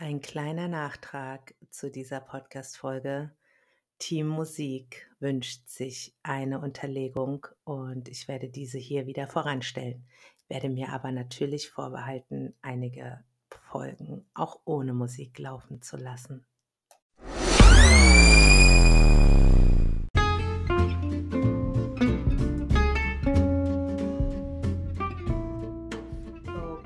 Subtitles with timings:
[0.00, 3.32] Ein kleiner Nachtrag zu dieser Podcast-Folge.
[3.98, 10.06] Team Musik wünscht sich eine Unterlegung und ich werde diese hier wieder voranstellen.
[10.38, 13.24] Ich werde mir aber natürlich vorbehalten, einige
[13.72, 16.46] Folgen auch ohne Musik laufen zu lassen.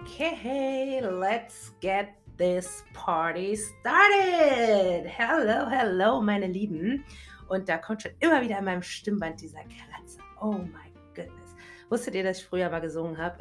[0.00, 5.06] Okay, let's get this party started.
[5.06, 7.05] Hello, hello, meine Lieben.
[7.48, 10.23] Und da kommt schon immer wieder in meinem Stimmband dieser Kratzer.
[10.41, 11.55] Oh my goodness.
[11.88, 13.38] Wusstet ihr, dass ich früher mal gesungen habe?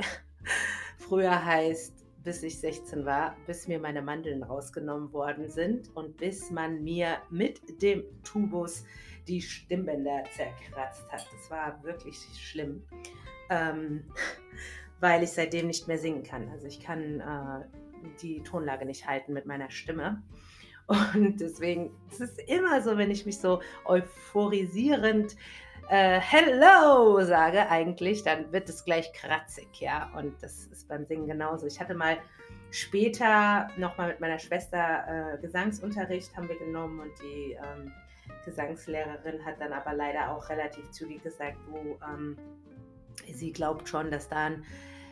[0.99, 6.51] früher heißt, bis ich 16 war, bis mir meine Mandeln rausgenommen worden sind und bis
[6.51, 8.85] man mir mit dem Tubus
[9.27, 11.25] die Stimmbänder zerkratzt hat.
[11.33, 12.83] Das war wirklich schlimm.
[13.49, 14.03] Ähm,
[14.99, 16.49] weil ich seitdem nicht mehr singen kann.
[16.49, 17.80] Also ich kann äh,
[18.21, 20.21] die Tonlage nicht halten mit meiner Stimme.
[20.87, 25.35] Und deswegen es ist es immer so, wenn ich mich so euphorisierend
[25.89, 30.11] äh, Hello sage eigentlich, dann wird es gleich kratzig, ja.
[30.15, 31.65] Und das ist beim Singen genauso.
[31.67, 32.17] Ich hatte mal
[32.71, 37.91] später nochmal mit meiner Schwester äh, Gesangsunterricht haben wir genommen und die ähm,
[38.45, 42.37] Gesangslehrerin hat dann aber leider auch relativ zügig gesagt, du, ähm,
[43.33, 44.63] sie glaubt schon, dass da ein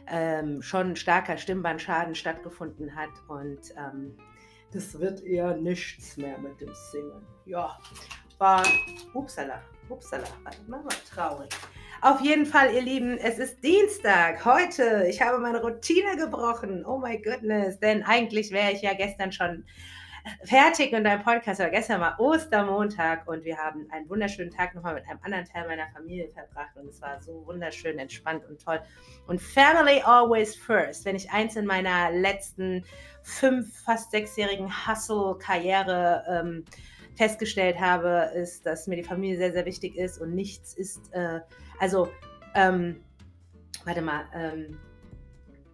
[0.09, 4.17] ähm, schon starker Stimmbandschaden stattgefunden hat und ähm,
[4.71, 7.25] das wird eher nichts mehr mit dem Singen.
[7.45, 7.77] Ja,
[8.37, 8.63] war,
[9.13, 11.49] upsala, upsala, warte mal, traurig.
[12.01, 15.05] Auf jeden Fall, ihr Lieben, es ist Dienstag, heute.
[15.09, 16.85] Ich habe meine Routine gebrochen.
[16.85, 19.65] Oh my goodness, denn eigentlich wäre ich ja gestern schon
[20.43, 24.95] fertig in deinem Podcast, aber gestern war Ostermontag und wir haben einen wunderschönen Tag nochmal
[24.95, 28.81] mit einem anderen Teil meiner Familie verbracht und es war so wunderschön, entspannt und toll.
[29.27, 31.05] Und Family always first.
[31.05, 32.83] Wenn ich eins in meiner letzten
[33.23, 36.65] fünf, fast sechsjährigen Hustle-Karriere ähm,
[37.15, 41.41] festgestellt habe, ist, dass mir die Familie sehr, sehr wichtig ist und nichts ist, äh,
[41.79, 42.09] also,
[42.55, 43.03] ähm,
[43.83, 44.79] warte mal, ähm,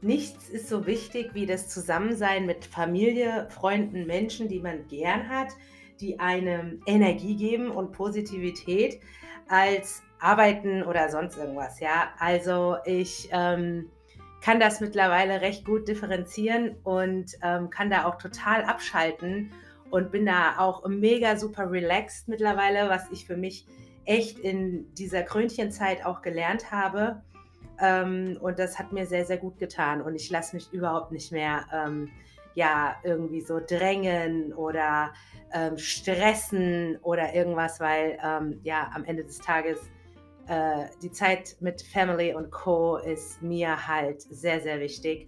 [0.02, 5.50] Nichts ist so wichtig wie das Zusammensein mit Familie, Freunden, Menschen, die man gern hat,
[6.00, 9.00] die einem Energie geben und Positivität
[9.48, 11.80] als Arbeiten oder sonst irgendwas.
[11.80, 13.90] Ja, also ich ähm,
[14.42, 19.52] kann das mittlerweile recht gut differenzieren und ähm, kann da auch total abschalten
[19.90, 23.66] und bin da auch mega super relaxed mittlerweile, was ich für mich
[24.06, 27.24] echt in dieser Krönchenzeit auch gelernt habe
[27.82, 30.02] ähm, und das hat mir sehr, sehr gut getan.
[30.02, 32.10] Und ich lasse mich überhaupt nicht mehr ähm,
[32.56, 35.14] ja, irgendwie so drängen oder
[35.54, 39.80] ähm, stressen oder irgendwas, weil ähm, ja, am Ende des Tages
[40.48, 42.98] äh, die Zeit mit Family und Co.
[42.98, 45.28] ist mir halt sehr, sehr wichtig.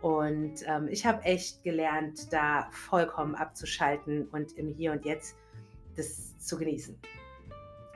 [0.00, 5.36] Und ähm, ich habe echt gelernt, da vollkommen abzuschalten und im Hier und Jetzt
[5.96, 6.98] das zu genießen.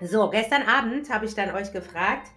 [0.03, 2.31] So, gestern Abend habe ich dann euch gefragt,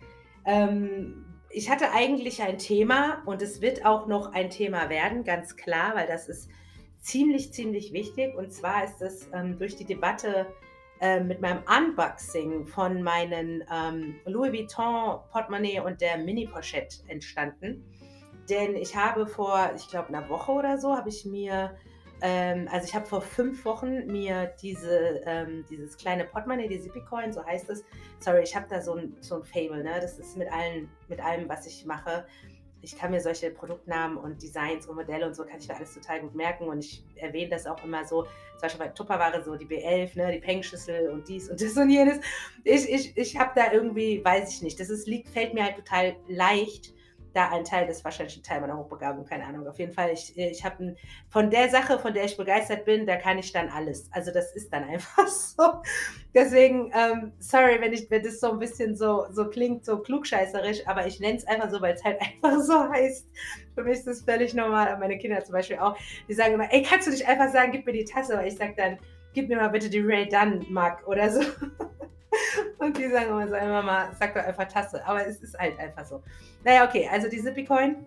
[0.45, 5.55] ähm, ich hatte eigentlich ein Thema und es wird auch noch ein Thema werden, ganz
[5.55, 6.49] klar, weil das ist
[6.99, 8.35] ziemlich, ziemlich wichtig.
[8.35, 10.47] Und zwar ist es ähm, durch die Debatte
[11.01, 17.83] äh, mit meinem Unboxing von meinen ähm, Louis Vuitton Portemonnaie und der Mini Pochette entstanden.
[18.49, 21.75] Denn ich habe vor, ich glaube, einer Woche oder so, habe ich mir
[22.21, 27.31] ähm, also ich habe vor fünf Wochen mir diese, ähm, dieses kleine Portemonnaie, die Zippycoin,
[27.31, 27.83] so heißt es.
[28.19, 29.99] Sorry, ich habe da so ein, so ein Fable, ne?
[30.01, 32.25] Das ist mit, allen, mit allem, was ich mache.
[32.81, 35.93] Ich kann mir solche Produktnamen und Designs und Modelle und so kann ich mir alles
[35.93, 36.67] total gut merken.
[36.67, 40.31] Und ich erwähne das auch immer so, zum Beispiel bei Tupperware, so die B11, ne,
[40.33, 42.19] die Peng-Schüssel und dies und das und jenes.
[42.63, 45.75] Ich, ich, ich habe da irgendwie, weiß ich nicht, das ist, liegt, fällt mir halt
[45.77, 46.93] total leicht
[47.33, 49.67] da ein Teil, das ist wahrscheinlich ein Teil meiner Hochbegabung, keine Ahnung.
[49.67, 50.95] Auf jeden Fall, ich, ich habe
[51.29, 54.09] von der Sache, von der ich begeistert bin, da kann ich dann alles.
[54.11, 55.81] Also das ist dann einfach so.
[56.33, 60.87] Deswegen, ähm, sorry, wenn, ich, wenn das so ein bisschen so, so klingt, so klugscheißerisch,
[60.87, 63.27] aber ich nenne es einfach so, weil es halt einfach so heißt.
[63.75, 64.97] Für mich ist das völlig normal.
[64.99, 65.97] Meine Kinder zum Beispiel auch,
[66.27, 68.33] die sagen immer, ey, kannst du nicht einfach sagen, gib mir die Tasse?
[68.33, 68.97] Aber ich sage dann,
[69.33, 71.41] gib mir mal bitte die Ray Dunn Mug oder so.
[72.77, 75.05] Und die sagen immer so, Mama, sag doch einfach Tasse.
[75.05, 76.21] Aber es ist halt einfach so.
[76.63, 78.05] Naja, okay, also die Zippy Coin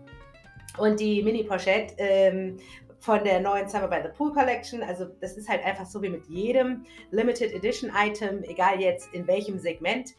[0.78, 2.58] und die Mini Pochette ähm,
[3.00, 4.82] von der neuen Summer by the Pool Collection.
[4.82, 9.26] Also das ist halt einfach so wie mit jedem Limited Edition Item, egal jetzt in
[9.26, 10.10] welchem Segment.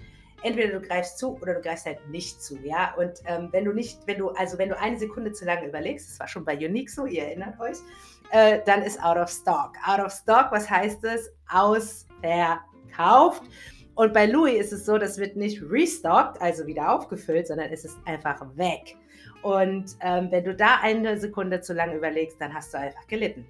[0.43, 2.93] Entweder du greifst zu oder du greifst halt nicht zu, ja.
[2.97, 6.09] Und ähm, wenn du nicht, wenn du, also wenn du eine Sekunde zu lange überlegst,
[6.09, 7.77] das war schon bei Unique so, ihr erinnert euch,
[8.31, 9.71] äh, dann ist out of stock.
[9.85, 11.31] Out of stock, was heißt das?
[11.47, 13.43] Ausverkauft.
[13.95, 17.85] Und bei Louis ist es so, das wird nicht restockt, also wieder aufgefüllt, sondern es
[17.85, 18.95] ist einfach weg.
[19.43, 23.45] Und ähm, wenn du da eine Sekunde zu lang überlegst, dann hast du einfach gelitten.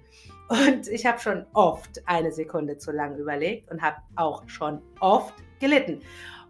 [0.48, 5.34] Und ich habe schon oft eine Sekunde zu lang überlegt und habe auch schon oft
[5.60, 6.00] gelitten.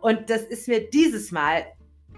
[0.01, 1.65] Und das ist mir dieses Mal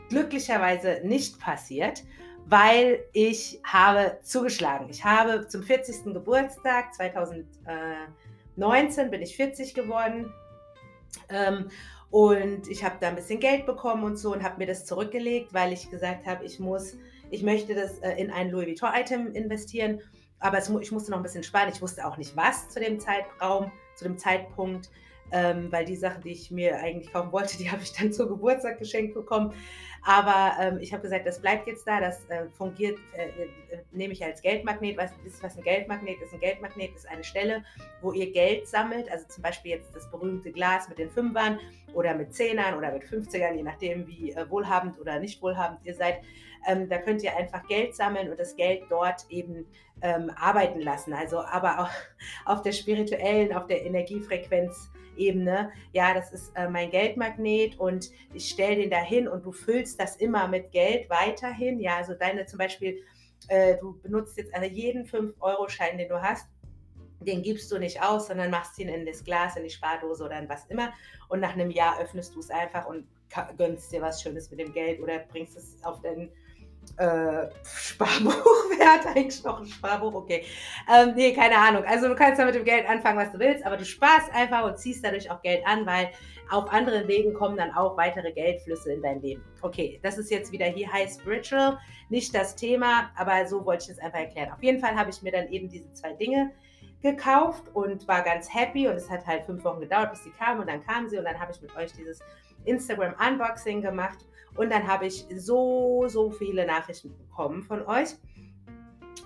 [0.09, 2.05] glücklicherweise nicht passiert,
[2.47, 4.87] weil ich habe zugeschlagen.
[4.89, 6.15] Ich habe zum 40.
[6.15, 10.33] Geburtstag 2019 bin ich 40 geworden.
[11.29, 11.71] Ähm,
[12.11, 15.53] und ich habe da ein bisschen Geld bekommen und so und habe mir das zurückgelegt,
[15.53, 16.97] weil ich gesagt habe, ich muss,
[17.31, 20.01] ich möchte das äh, in ein Louis Vuitton-Item investieren.
[20.39, 21.71] Aber es, ich musste noch ein bisschen sparen.
[21.73, 24.91] Ich wusste auch nicht was zu dem Zeitraum, zu dem Zeitpunkt
[25.33, 28.29] ähm, weil die Sachen, die ich mir eigentlich kaufen wollte, die habe ich dann zur
[28.29, 29.53] Geburtstag geschenkt bekommen.
[30.09, 34.13] Aber ähm, ich habe gesagt, das bleibt jetzt da, das äh, fungiert, äh, äh, nehme
[34.13, 34.97] ich als Geldmagnet.
[34.97, 36.33] Was, wisst was ein Geldmagnet ist?
[36.33, 37.65] Ein Geldmagnet ist eine Stelle,
[38.03, 39.11] wo ihr Geld sammelt.
[39.11, 41.59] Also zum Beispiel jetzt das berühmte Glas mit den Fünfern
[41.93, 45.95] oder mit Zehnern oder mit 50ern, je nachdem, wie äh, wohlhabend oder nicht wohlhabend ihr
[45.95, 46.21] seid.
[46.69, 49.67] Ähm, da könnt ihr einfach Geld sammeln und das Geld dort eben
[50.03, 51.15] ähm, arbeiten lassen.
[51.15, 51.91] Also aber auch
[52.45, 55.71] auf der spirituellen, auf der Energiefrequenz Ebene.
[55.93, 60.17] Ja, das ist äh, mein Geldmagnet und ich stelle den dahin und du füllst das
[60.17, 61.81] immer mit Geld weiterhin.
[61.81, 63.03] Ja, also deine zum Beispiel,
[63.49, 66.49] äh, du benutzt jetzt also jeden 5-Euro-Schein, den du hast,
[67.21, 70.39] den gibst du nicht aus, sondern machst ihn in das Glas, in die Spardose oder
[70.39, 70.93] in was immer.
[71.29, 73.07] Und nach einem Jahr öffnest du es einfach und
[73.57, 76.31] gönnst dir was Schönes mit dem Geld oder bringst es auf deinen
[76.99, 78.35] äh, Sparbuch.
[78.79, 80.15] Wer hat eigentlich noch ein Sparbuch?
[80.15, 80.45] Okay.
[80.93, 81.85] Ähm, nee, keine Ahnung.
[81.85, 84.65] Also du kannst da mit dem Geld anfangen, was du willst, aber du sparst einfach
[84.65, 86.11] und ziehst dadurch auch Geld an, weil
[86.51, 89.43] auf anderen Wegen kommen dann auch weitere Geldflüsse in dein Leben.
[89.63, 91.79] Okay, das ist jetzt wieder hier High Spiritual,
[92.09, 94.53] nicht das Thema, aber so wollte ich es einfach erklären.
[94.53, 96.53] Auf jeden Fall habe ich mir dann eben diese zwei Dinge
[97.03, 100.61] gekauft und war ganz happy und es hat halt fünf Wochen gedauert, bis sie kam
[100.61, 102.21] und dann kam sie und dann habe ich mit euch dieses
[102.65, 104.19] Instagram Unboxing gemacht
[104.57, 108.17] und dann habe ich so, so viele Nachrichten bekommen von euch.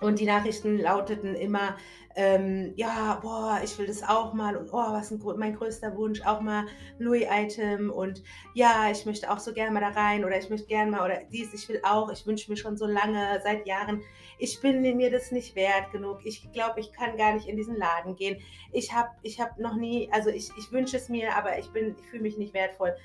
[0.00, 1.77] Und die Nachrichten lauteten immer,
[2.17, 4.56] ähm, ja, boah, ich will das auch mal.
[4.56, 6.67] Und oh, was ist mein größter Wunsch, auch mal
[6.99, 7.91] Louis-Item.
[7.91, 8.23] Und
[8.55, 11.21] ja, ich möchte auch so gerne mal da rein oder ich möchte gerne mal oder
[11.31, 14.03] dies, ich will auch, ich wünsche mir schon so lange, seit Jahren,
[14.38, 17.77] ich bin mir das nicht wert genug, ich glaube, ich kann gar nicht in diesen
[17.77, 18.41] Laden gehen,
[18.73, 22.06] ich habe ich hab noch nie, also ich, ich wünsche es mir, aber ich ich
[22.06, 22.97] fühle mich nicht wertvoll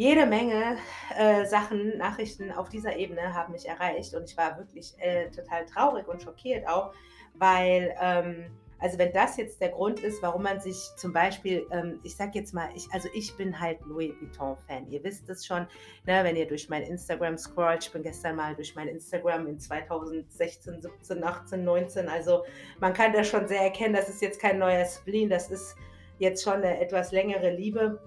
[0.00, 0.78] jede Menge
[1.14, 5.66] äh, Sachen, Nachrichten auf dieser Ebene haben mich erreicht und ich war wirklich äh, total
[5.66, 6.94] traurig und schockiert auch,
[7.34, 8.46] weil, ähm,
[8.78, 12.34] also wenn das jetzt der Grund ist, warum man sich zum Beispiel, ähm, ich sag
[12.34, 15.66] jetzt mal, ich, also ich bin halt Louis Vuitton-Fan, ihr wisst es schon,
[16.06, 19.58] ne, wenn ihr durch mein Instagram scrollt, ich bin gestern mal durch mein Instagram in
[19.58, 22.44] 2016, 17, 18, 19, also
[22.78, 25.76] man kann da schon sehr erkennen, das ist jetzt kein neuer Spleen, das ist
[26.18, 28.00] jetzt schon eine etwas längere Liebe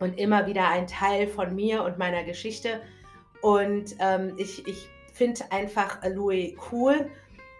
[0.00, 2.80] und immer wieder ein Teil von mir und meiner Geschichte.
[3.42, 7.10] Und ähm, ich, ich finde einfach Louis cool.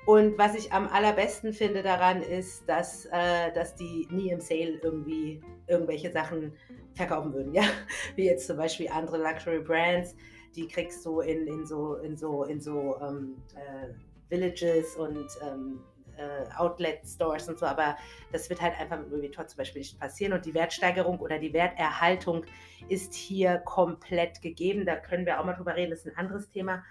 [0.06, 4.78] Und was ich am allerbesten finde daran ist, dass, äh, dass die nie im Sale
[4.82, 6.52] irgendwie irgendwelche Sachen
[6.94, 7.54] verkaufen würden.
[7.54, 7.62] Ja?
[8.16, 10.14] Wie jetzt zum Beispiel andere Luxury Brands,
[10.54, 13.94] die kriegst du in, in so, in so, in so ähm, äh,
[14.28, 15.80] Villages und ähm,
[16.16, 17.96] äh, Outlet-Stores und so, aber
[18.32, 21.38] das wird halt einfach mit Louis Vuitton zum Beispiel nicht passieren und die Wertsteigerung oder
[21.38, 22.44] die Werterhaltung
[22.88, 24.86] ist hier komplett gegeben.
[24.86, 26.82] Da können wir auch mal drüber reden, das ist ein anderes Thema.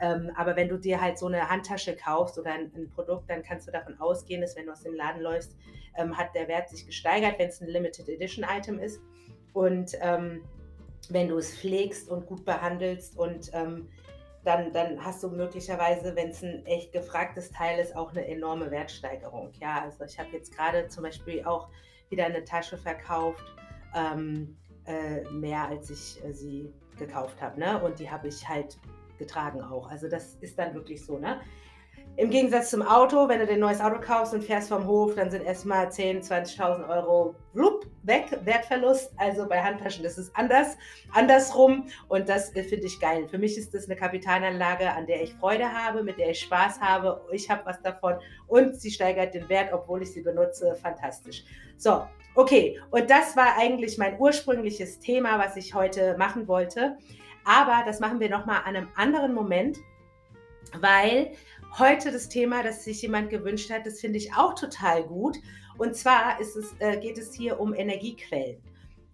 [0.00, 3.42] Ähm, aber wenn du dir halt so eine Handtasche kaufst oder ein, ein, Produkt, dann
[3.42, 5.56] kannst du davon ausgehen, dass wenn du aus dem Laden läufst,
[5.96, 9.00] ähm, hat der Wert sich gesteigert, wenn es ein Limited Edition Item ist.
[9.52, 10.42] Und ähm,
[11.08, 13.88] wenn du es pflegst und gut behandelst und ähm,
[14.44, 18.70] dann, dann hast du möglicherweise, wenn es ein echt gefragtes Teil ist, auch eine enorme
[18.70, 19.52] Wertsteigerung.
[19.60, 21.68] Ja, also ich habe jetzt gerade zum Beispiel auch
[22.08, 23.44] wieder eine Tasche verkauft,
[23.94, 27.58] ähm, äh, mehr als ich äh, sie gekauft habe.
[27.58, 27.82] Ne?
[27.82, 28.78] Und die habe ich halt
[29.18, 29.88] getragen auch.
[29.88, 31.18] Also das ist dann wirklich so.
[31.18, 31.40] Ne?
[32.18, 35.14] Im Gegensatz zum Auto, wenn du dir ein neues Auto kaufst und fährst vom Hof,
[35.14, 39.10] dann sind erstmal 10.000, 20.000 Euro wlupp, weg, Wertverlust.
[39.16, 40.76] Also bei Handtaschen ist es anders,
[41.12, 43.26] andersrum und das äh, finde ich geil.
[43.30, 46.82] Für mich ist das eine Kapitalanlage, an der ich Freude habe, mit der ich Spaß
[46.82, 47.26] habe.
[47.32, 48.16] Ich habe was davon
[48.46, 50.74] und sie steigert den Wert, obwohl ich sie benutze.
[50.74, 51.44] Fantastisch.
[51.78, 52.78] So, okay.
[52.90, 56.98] Und das war eigentlich mein ursprüngliches Thema, was ich heute machen wollte.
[57.46, 59.78] Aber das machen wir nochmal an einem anderen Moment,
[60.78, 61.32] weil
[61.78, 65.38] heute das Thema, das sich jemand gewünscht hat, das finde ich auch total gut.
[65.78, 68.62] Und zwar es, äh, geht es hier um Energiequellen.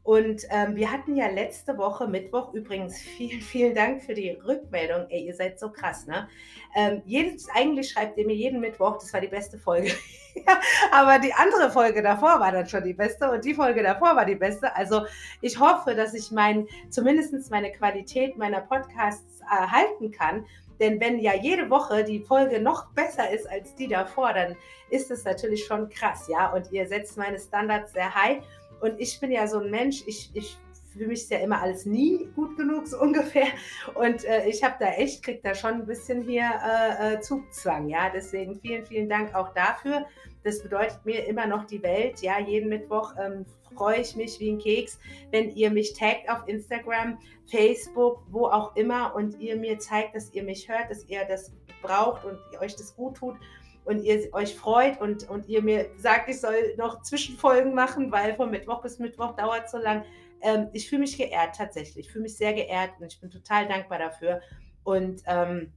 [0.09, 5.07] Und ähm, wir hatten ja letzte Woche, Mittwoch, übrigens vielen, vielen Dank für die Rückmeldung.
[5.11, 6.29] Ey, ihr seid so krass, ne?
[6.75, 9.93] Ähm, jedes, eigentlich schreibt ihr mir jeden Mittwoch, das war die beste Folge.
[10.35, 10.61] ja,
[10.93, 14.25] aber die andere Folge davor war dann schon die beste und die Folge davor war
[14.25, 14.75] die beste.
[14.75, 15.03] Also
[15.43, 20.47] ich hoffe, dass ich mein, zumindest meine Qualität meiner Podcasts erhalten kann
[20.81, 24.57] Denn wenn ja jede Woche die Folge noch besser ist als die davor, dann
[24.91, 26.53] ist es natürlich schon krass, ja.
[26.53, 28.43] Und ihr setzt meine Standards sehr high.
[28.81, 30.57] Und ich bin ja so ein Mensch, ich, ich
[30.99, 33.49] für mich ist ja immer alles nie gut genug, so ungefähr.
[33.95, 37.89] Und äh, ich habe da echt, krieg da schon ein bisschen hier äh, äh, Zugzwang,
[37.89, 38.11] ja.
[38.13, 40.07] Deswegen vielen, vielen Dank auch dafür.
[40.45, 42.39] Das bedeutet mir immer noch die Welt, ja.
[42.39, 44.99] Jeden Mittwoch ähm, freue ich mich wie ein Keks,
[45.31, 50.33] wenn ihr mich taggt auf Instagram, Facebook, wo auch immer und ihr mir zeigt, dass
[50.33, 51.53] ihr mich hört, dass ihr das
[51.83, 53.37] braucht und euch das gut tut
[53.85, 58.35] und ihr euch freut und, und ihr mir sagt, ich soll noch Zwischenfolgen machen, weil
[58.35, 60.05] von Mittwoch bis Mittwoch dauert so lang
[60.41, 62.07] ähm, ich fühle mich geehrt tatsächlich.
[62.07, 64.41] Ich fühle mich sehr geehrt und ich bin total dankbar dafür.
[64.85, 65.73] Und ähm,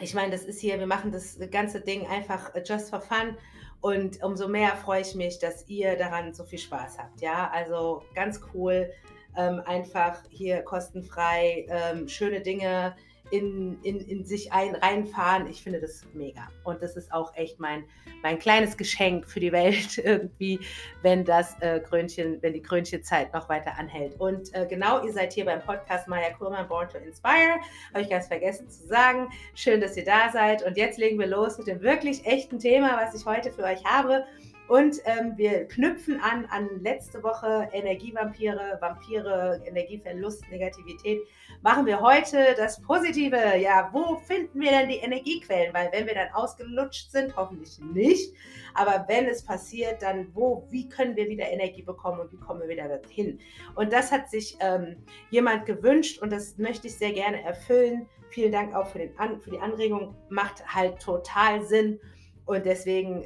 [0.00, 3.36] ich meine, das ist hier, wir machen das ganze Ding einfach just for fun.
[3.82, 7.20] Und umso mehr freue ich mich, dass ihr daran so viel Spaß habt.
[7.20, 8.90] Ja, also ganz cool.
[9.36, 12.94] Ähm, einfach hier kostenfrei ähm, schöne Dinge
[13.30, 15.46] in, in, in sich ein, reinfahren.
[15.46, 16.48] Ich finde das mega.
[16.64, 17.84] Und das ist auch echt mein,
[18.22, 20.60] mein kleines Geschenk für die Welt irgendwie,
[21.02, 24.18] wenn das äh, Krönchen, wenn die Krönchenzeit noch weiter anhält.
[24.20, 27.58] Und äh, genau, ihr seid hier beim Podcast Maya Kurman Born to Inspire.
[27.92, 29.28] Habe ich ganz vergessen zu sagen.
[29.54, 30.62] Schön, dass ihr da seid.
[30.62, 33.84] Und jetzt legen wir los mit dem wirklich echten Thema, was ich heute für euch
[33.84, 34.24] habe.
[34.68, 41.20] Und ähm, wir knüpfen an an letzte Woche Energievampire, Vampire, Energieverlust, Negativität.
[41.62, 43.56] Machen wir heute das Positive.
[43.58, 45.74] Ja, wo finden wir denn die Energiequellen?
[45.74, 48.34] Weil wenn wir dann ausgelutscht sind, hoffentlich nicht.
[48.74, 52.60] Aber wenn es passiert, dann wo, wie können wir wieder Energie bekommen und wie kommen
[52.60, 53.40] wir wieder dorthin?
[53.74, 54.96] Und das hat sich ähm,
[55.30, 58.08] jemand gewünscht und das möchte ich sehr gerne erfüllen.
[58.30, 60.16] Vielen Dank auch für, den an, für die Anregung.
[60.30, 62.00] Macht halt total Sinn.
[62.44, 63.24] Und deswegen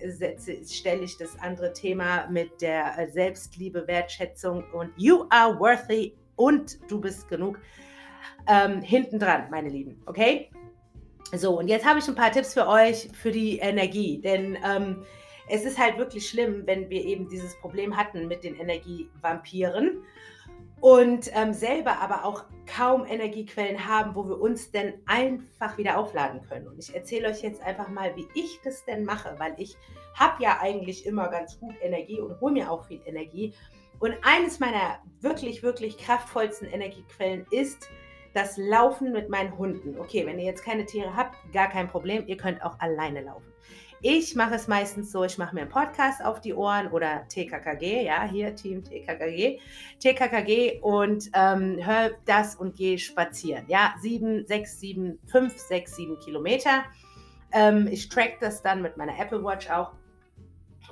[0.67, 6.79] stelle ich das andere Thema mit der äh, Selbstliebe, Wertschätzung und You are worthy und
[6.91, 7.59] du bist genug
[8.47, 10.03] ähm, hinten dran, meine Lieben.
[10.07, 10.51] Okay?
[11.35, 14.21] So, und jetzt habe ich ein paar Tipps für euch für die Energie.
[14.21, 15.05] Denn ähm,
[15.49, 20.03] es ist halt wirklich schlimm, wenn wir eben dieses Problem hatten mit den Energievampiren
[20.81, 26.43] und ähm, selber aber auch kaum Energiequellen haben, wo wir uns denn einfach wieder aufladen
[26.43, 26.69] können.
[26.69, 29.77] Und ich erzähle euch jetzt einfach mal, wie ich das denn mache, weil ich
[30.15, 33.55] habe ja eigentlich immer ganz gut Energie und hole mir auch viel Energie.
[33.99, 37.89] Und eines meiner wirklich, wirklich kraftvollsten Energiequellen ist
[38.35, 39.99] das Laufen mit meinen Hunden.
[39.99, 43.56] Okay, wenn ihr jetzt keine Tiere habt, gar kein Problem, ihr könnt auch alleine laufen.
[44.09, 48.05] Ich mache es meistens so, ich mache mir einen Podcast auf die Ohren oder TKKG,
[48.05, 49.59] ja, hier Team TKKG,
[49.99, 53.65] TKKG und ähm, höre das und gehe spazieren.
[53.67, 56.85] Ja, sieben, sechs, sieben, fünf, sechs, sieben Kilometer.
[57.51, 59.95] Ähm, ich track das dann mit meiner Apple Watch auch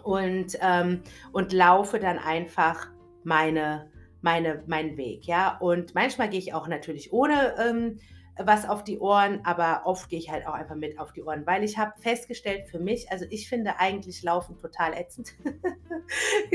[0.02, 2.88] und, ähm, und laufe dann einfach
[3.22, 3.92] meine,
[4.22, 5.24] meine, meinen Weg.
[5.28, 8.00] Ja, und manchmal gehe ich auch natürlich ohne ähm,
[8.36, 11.46] was auf die Ohren, aber oft gehe ich halt auch einfach mit auf die Ohren,
[11.46, 15.34] weil ich habe festgestellt für mich, also ich finde eigentlich Laufen total ätzend.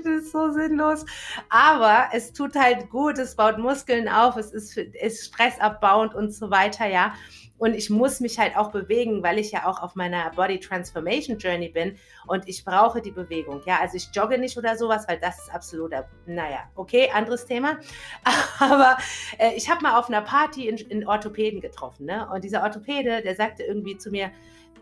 [0.00, 1.04] finde es so sinnlos.
[1.48, 6.50] Aber es tut halt gut, es baut Muskeln auf, es ist, ist stressabbauend und so
[6.50, 7.14] weiter, ja.
[7.60, 11.36] Und ich muss mich halt auch bewegen, weil ich ja auch auf meiner Body Transformation
[11.36, 13.60] Journey bin und ich brauche die Bewegung.
[13.66, 17.78] Ja, also ich jogge nicht oder sowas, weil das ist absoluter, naja, okay, anderes Thema.
[18.58, 18.96] Aber
[19.38, 22.26] äh, ich habe mal auf einer Party in, in Orthopäden getroffen, ne?
[22.32, 24.30] Und dieser Orthopäde, der sagte irgendwie zu mir,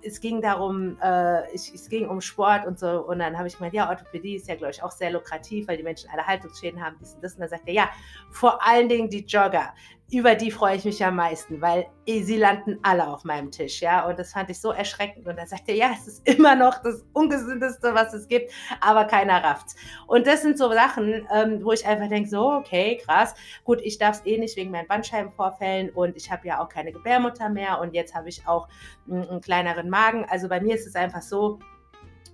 [0.02, 3.04] es ging darum, äh, ich, es ging um Sport und so.
[3.04, 5.76] Und dann habe ich gemeint, ja, Orthopädie ist ja, glaube ich, auch sehr lukrativ, weil
[5.76, 7.34] die Menschen alle Haltungsschäden haben, dies und das.
[7.34, 7.90] Und dann sagt er, ja,
[8.30, 9.74] vor allen Dingen die Jogger
[10.10, 14.08] über die freue ich mich am meisten, weil sie landen alle auf meinem Tisch, ja.
[14.08, 15.26] Und das fand ich so erschreckend.
[15.26, 18.50] Und da sagte er, ja, es ist immer noch das Ungesündeste, was es gibt,
[18.80, 19.76] aber keiner rafft's.
[20.06, 23.34] Und das sind so Sachen, ähm, wo ich einfach denke, so, okay, krass.
[23.64, 26.92] Gut, ich darf es eh nicht wegen meinen Bandscheibenvorfällen und ich habe ja auch keine
[26.92, 28.68] Gebärmutter mehr und jetzt habe ich auch
[29.10, 30.24] einen, einen kleineren Magen.
[30.28, 31.58] Also bei mir ist es einfach so,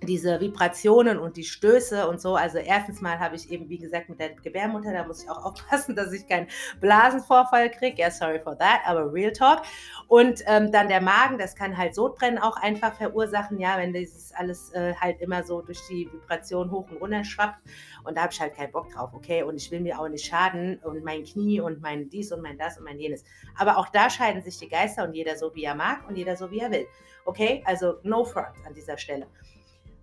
[0.03, 2.35] diese Vibrationen und die Stöße und so.
[2.35, 5.43] Also erstens mal habe ich eben, wie gesagt, mit der Gebärmutter, da muss ich auch
[5.45, 6.47] aufpassen, dass ich keinen
[6.79, 8.01] Blasenvorfall kriege.
[8.01, 9.61] Ja, sorry for that, aber Real Talk.
[10.07, 14.33] Und ähm, dann der Magen, das kann halt Sodbrennen auch einfach verursachen, ja, wenn dieses
[14.33, 17.59] alles äh, halt immer so durch die Vibration hoch und runter schwappt.
[18.03, 19.43] Und da habe ich halt keinen Bock drauf, okay?
[19.43, 22.57] Und ich will mir auch nicht schaden und mein Knie und mein dies und mein
[22.57, 23.23] das und mein jenes.
[23.57, 26.35] Aber auch da scheiden sich die Geister und jeder so, wie er mag und jeder
[26.35, 26.85] so, wie er will.
[27.25, 27.63] Okay?
[27.65, 29.27] Also no front an dieser Stelle.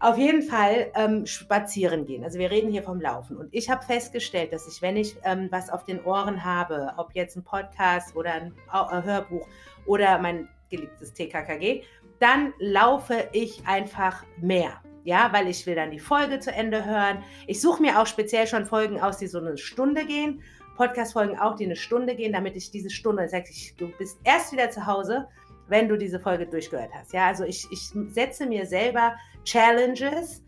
[0.02, 2.24] Auf jeden Fall ähm, spazieren gehen.
[2.24, 3.36] Also wir reden hier vom Laufen.
[3.36, 7.14] Und ich habe festgestellt, dass ich, wenn ich ähm, was auf den Ohren habe, ob
[7.14, 9.46] jetzt ein Podcast oder ein äh, Hörbuch
[9.86, 11.84] oder mein geliebtes TKKG,
[12.18, 14.72] dann laufe ich einfach mehr.
[15.04, 17.22] Ja, weil ich will dann die Folge zu Ende hören.
[17.46, 20.42] Ich suche mir auch speziell schon Folgen aus, die so eine Stunde gehen.
[20.76, 24.50] Podcast-Folgen auch, die eine Stunde gehen, damit ich diese Stunde, sag ich, du bist erst
[24.50, 25.28] wieder zu Hause
[25.68, 27.12] wenn du diese Folge durchgehört hast.
[27.12, 30.42] Ja, also ich, ich setze mir selber Challenges,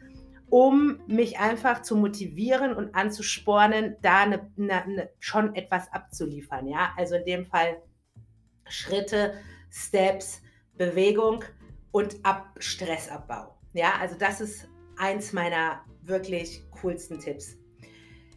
[0.50, 6.66] um mich einfach zu motivieren und anzuspornen, da eine, eine, eine, schon etwas abzuliefern.
[6.66, 7.83] Ja, also in dem Fall
[8.68, 9.35] Schritte,
[9.71, 10.42] Steps,
[10.76, 11.44] Bewegung
[11.90, 13.59] und Ab Stressabbau.
[13.73, 17.56] Ja, also das ist eins meiner wirklich coolsten Tipps.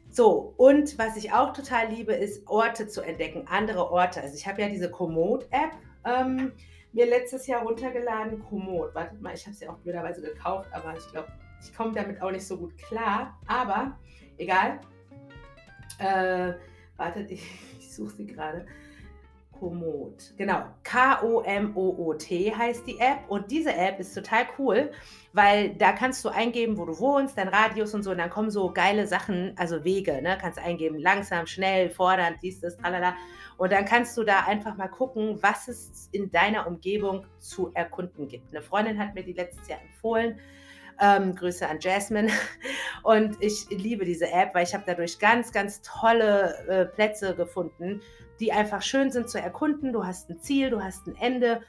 [0.10, 4.22] So, und was ich auch total liebe, ist Orte zu entdecken, andere Orte.
[4.22, 5.72] Also ich habe ja diese Komoot-App
[6.07, 6.51] ähm,
[6.93, 8.43] mir letztes Jahr runtergeladen.
[8.43, 11.27] Komoot, wartet mal, ich habe sie auch blöderweise gekauft, aber ich glaube,
[11.61, 13.37] ich komme damit auch nicht so gut klar.
[13.47, 13.97] Aber
[14.37, 14.79] egal.
[15.99, 16.53] Äh,
[16.97, 17.43] wartet, ich,
[17.79, 18.65] ich suche sie gerade.
[19.59, 20.33] Komoot.
[20.37, 24.91] Genau, K-O-M-O-O-T heißt die App und diese App ist total cool,
[25.33, 28.51] weil da kannst du eingeben, wo du wohnst, dein Radius und so und dann kommen
[28.51, 30.37] so geile Sachen, also Wege, ne?
[30.39, 33.15] Kannst eingeben, langsam, schnell, fordernd, dies, das, tralala.
[33.57, 38.27] Und dann kannst du da einfach mal gucken, was es in deiner Umgebung zu erkunden
[38.27, 38.53] gibt.
[38.53, 40.39] Eine Freundin hat mir die letztes Jahr empfohlen.
[40.99, 42.29] Ähm, Grüße an Jasmine.
[43.03, 48.01] Und ich liebe diese App, weil ich habe dadurch ganz, ganz tolle äh, Plätze gefunden,
[48.39, 49.91] die einfach schön sind zu erkunden.
[49.93, 51.61] Du hast ein Ziel, du hast ein Ende.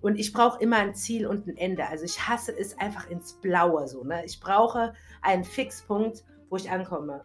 [0.00, 1.86] Und ich brauche immer ein Ziel und ein Ende.
[1.88, 4.04] Also ich hasse es einfach ins Blaue so.
[4.04, 4.24] Ne?
[4.24, 7.22] Ich brauche einen Fixpunkt, wo ich ankomme.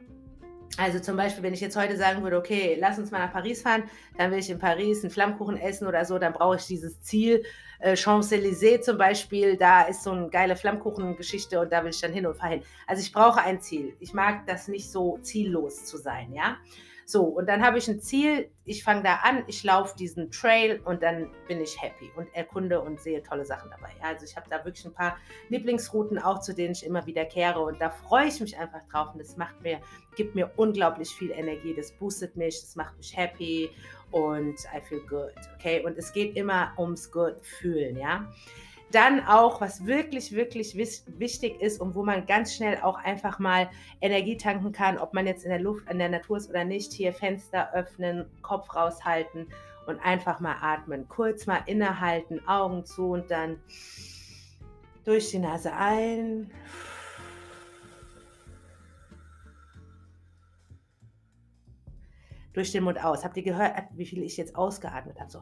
[0.77, 3.61] Also zum Beispiel, wenn ich jetzt heute sagen würde, okay, lass uns mal nach Paris
[3.61, 3.83] fahren,
[4.17, 7.43] dann will ich in Paris einen Flammkuchen essen oder so, dann brauche ich dieses Ziel.
[7.79, 12.13] Äh, Champs-Élysées zum Beispiel, da ist so eine geile Flammkuchengeschichte und da will ich dann
[12.13, 12.63] hin und fahren hin.
[12.87, 13.95] Also ich brauche ein Ziel.
[13.99, 16.57] Ich mag das nicht so ziellos zu sein, ja.
[17.11, 20.79] So, und dann habe ich ein Ziel, ich fange da an, ich laufe diesen Trail
[20.85, 23.91] und dann bin ich happy und erkunde und sehe tolle Sachen dabei.
[24.01, 25.17] Also ich habe da wirklich ein paar
[25.49, 29.09] Lieblingsrouten auch, zu denen ich immer wieder kehre und da freue ich mich einfach drauf
[29.11, 29.81] und das macht mir,
[30.15, 33.69] gibt mir unglaublich viel Energie, das boostet mich, das macht mich happy
[34.11, 35.83] und I feel good, okay?
[35.83, 38.25] Und es geht immer ums Good fühlen, ja?
[38.91, 43.69] Dann auch, was wirklich, wirklich wichtig ist und wo man ganz schnell auch einfach mal
[44.01, 46.91] Energie tanken kann, ob man jetzt in der Luft, an der Natur ist oder nicht,
[46.91, 49.47] hier Fenster öffnen, Kopf raushalten
[49.87, 51.07] und einfach mal atmen.
[51.07, 53.61] Kurz mal innehalten, Augen zu und dann
[55.05, 56.51] durch die Nase ein.
[62.53, 63.23] Durch den Mund aus.
[63.23, 65.31] Habt ihr gehört, wie viel ich jetzt ausgeatmet habe?
[65.31, 65.41] So.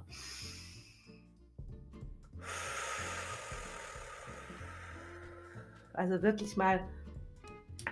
[6.00, 6.80] Also wirklich mal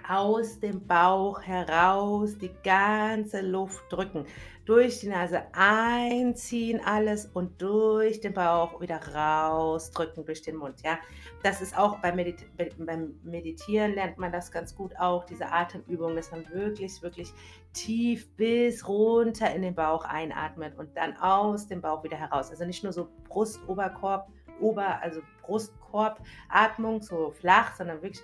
[0.07, 4.25] aus dem Bauch heraus die ganze Luft drücken.
[4.63, 10.81] Durch die Nase einziehen alles und durch den Bauch wieder rausdrücken durch den Mund.
[10.83, 10.99] Ja,
[11.43, 12.45] das ist auch beim, Medit
[12.77, 17.33] beim Meditieren lernt man das ganz gut auch, diese Atemübung, dass man wirklich, wirklich
[17.73, 22.51] tief bis runter in den Bauch einatmet und dann aus dem Bauch wieder heraus.
[22.51, 28.23] Also nicht nur so Brust, Oberkorb, Ober, also Brustkorbatmung, so flach, sondern wirklich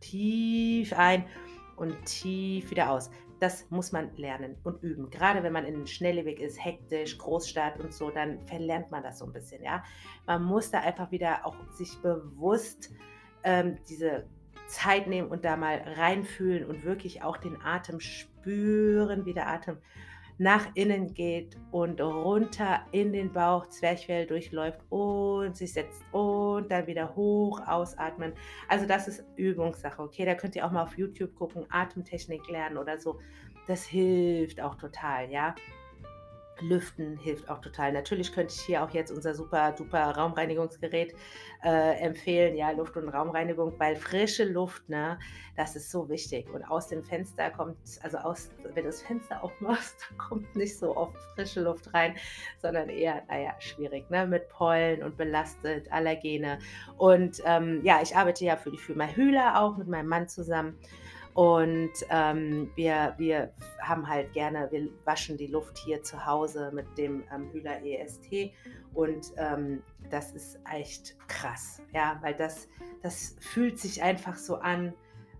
[0.00, 1.24] tief ein
[1.76, 3.10] und tief wieder aus.
[3.40, 5.10] Das muss man lernen und üben.
[5.10, 9.26] Gerade wenn man in schnelllebig ist, hektisch, Großstadt und so, dann verlernt man das so
[9.26, 9.64] ein bisschen.
[9.64, 9.82] Ja,
[10.26, 12.92] man muss da einfach wieder auch sich bewusst
[13.42, 14.26] ähm, diese
[14.68, 19.78] Zeit nehmen und da mal reinfühlen und wirklich auch den Atem spüren, wie der Atem
[20.38, 26.86] nach innen geht und runter in den Bauch, Zwerchfell durchläuft und sich setzt und dann
[26.86, 28.32] wieder hoch ausatmen.
[28.68, 30.24] Also das ist Übungssache, okay?
[30.24, 33.20] Da könnt ihr auch mal auf YouTube gucken, Atemtechnik lernen oder so.
[33.66, 35.54] Das hilft auch total, ja?
[36.62, 37.92] Lüften hilft auch total.
[37.92, 41.14] Natürlich könnte ich hier auch jetzt unser super duper Raumreinigungsgerät
[41.64, 45.18] äh, empfehlen, ja, Luft- und Raumreinigung, weil frische Luft, ne,
[45.56, 46.48] das ist so wichtig.
[46.52, 50.96] Und aus dem Fenster kommt, also aus, wenn du das Fenster aufmachst, kommt nicht so
[50.96, 52.16] oft frische Luft rein,
[52.60, 56.58] sondern eher, naja, schwierig, ne, mit Pollen und belastet, Allergene.
[56.96, 60.78] Und ähm, ja, ich arbeite ja für die Firma Hühler auch mit meinem Mann zusammen.
[61.34, 66.86] Und ähm, wir, wir haben halt gerne, wir waschen die Luft hier zu Hause mit
[66.98, 68.52] dem ähm, Hühler EST.
[68.92, 72.68] Und ähm, das ist echt krass, ja, weil das,
[73.02, 74.92] das fühlt sich einfach so an,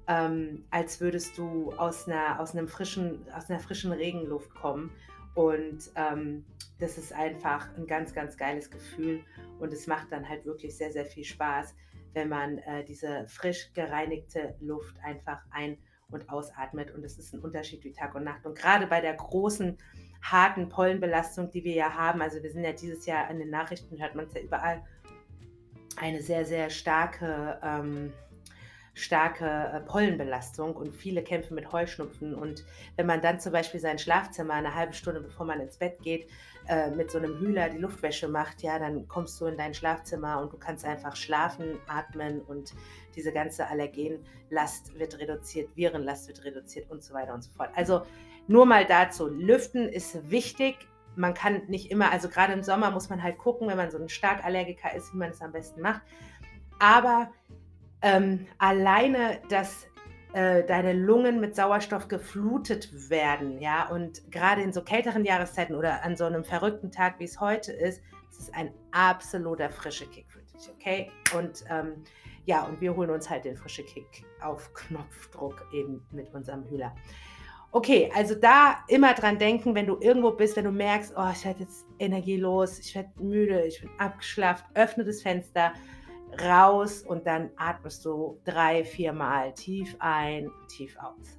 [0.08, 4.90] ähm, als würdest du aus einer, aus, einem frischen, aus einer frischen Regenluft kommen.
[5.34, 6.44] Und ähm,
[6.78, 9.20] das ist einfach ein ganz, ganz geiles Gefühl.
[9.60, 11.74] Und es macht dann halt wirklich sehr, sehr viel Spaß
[12.14, 15.78] wenn man äh, diese frisch gereinigte Luft einfach ein-
[16.10, 16.90] und ausatmet.
[16.90, 18.44] Und es ist ein Unterschied wie Tag und Nacht.
[18.44, 19.78] Und gerade bei der großen,
[20.20, 24.00] harten Pollenbelastung, die wir ja haben, also wir sind ja dieses Jahr in den Nachrichten,
[24.00, 24.84] hört man es ja überall,
[25.96, 28.12] eine sehr, sehr starke ähm,
[28.94, 32.34] starke äh, Pollenbelastung und viele kämpfen mit Heuschnupfen.
[32.34, 32.64] Und
[32.96, 36.28] wenn man dann zum Beispiel sein Schlafzimmer eine halbe Stunde bevor man ins Bett geht,
[36.68, 40.40] äh, mit so einem Hühler die Luftwäsche macht, ja, dann kommst du in dein Schlafzimmer
[40.40, 42.72] und du kannst einfach schlafen, atmen und
[43.14, 47.70] diese ganze Allergenlast wird reduziert, Virenlast wird reduziert und so weiter und so fort.
[47.74, 48.02] Also
[48.46, 50.76] nur mal dazu, Lüften ist wichtig.
[51.14, 53.98] Man kann nicht immer, also gerade im Sommer muss man halt gucken, wenn man so
[53.98, 56.02] ein Starkallergiker ist, wie man es am besten macht.
[56.78, 57.30] Aber
[58.00, 59.86] ähm, alleine, dass
[60.34, 66.02] äh, deine Lungen mit Sauerstoff geflutet werden, ja, und gerade in so kälteren Jahreszeiten oder
[66.04, 70.26] an so einem verrückten Tag, wie es heute ist, ist es ein absoluter frische Kick
[70.30, 71.10] für dich, okay?
[71.36, 72.04] Und ähm,
[72.44, 76.94] ja, und wir holen uns halt den frische Kick auf Knopfdruck eben mit unserem Hühler.
[77.74, 81.42] Okay, also da immer dran denken, wenn du irgendwo bist, wenn du merkst, oh, ich
[81.44, 85.72] werde jetzt energielos, ich werde müde, ich bin abgeschlafft, öffne das Fenster,
[86.40, 91.38] raus und dann atmest du drei, vier Mal tief ein, tief aus.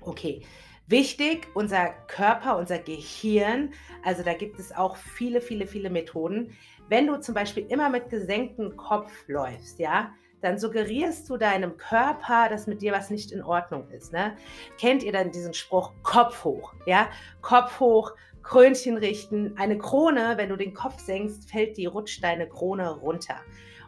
[0.00, 0.42] Okay,
[0.86, 3.72] wichtig, unser Körper, unser Gehirn,
[4.04, 6.56] also da gibt es auch viele, viele, viele Methoden.
[6.88, 12.48] Wenn du zum Beispiel immer mit gesenktem Kopf läufst, ja, dann suggerierst du deinem Körper,
[12.48, 14.12] dass mit dir was nicht in Ordnung ist.
[14.12, 14.36] Ne?
[14.78, 16.72] Kennt ihr dann diesen Spruch Kopf hoch?
[16.86, 17.10] Ja,
[17.42, 19.54] Kopf hoch, Krönchen richten.
[19.58, 23.36] Eine Krone, wenn du den Kopf senkst, fällt die, rutscht deine Krone runter.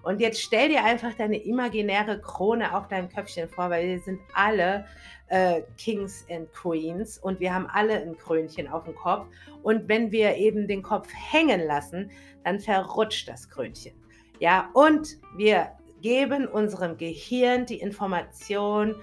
[0.02, 4.20] Und jetzt stell dir einfach deine imaginäre Krone auf deinem Köpfchen vor, weil wir sind
[4.34, 4.84] alle
[5.28, 9.26] äh, Kings and Queens und wir haben alle ein Krönchen auf dem Kopf.
[9.62, 12.10] Und wenn wir eben den Kopf hängen lassen,
[12.44, 13.92] dann verrutscht das Krönchen.
[14.40, 18.96] Ja, und wir geben unserem Gehirn die Information,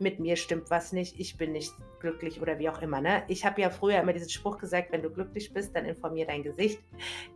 [0.00, 3.00] mit mir stimmt was nicht, ich bin nicht glücklich oder wie auch immer.
[3.00, 3.22] Ne?
[3.28, 6.42] Ich habe ja früher immer diesen Spruch gesagt, wenn du glücklich bist, dann informier dein
[6.42, 6.80] Gesicht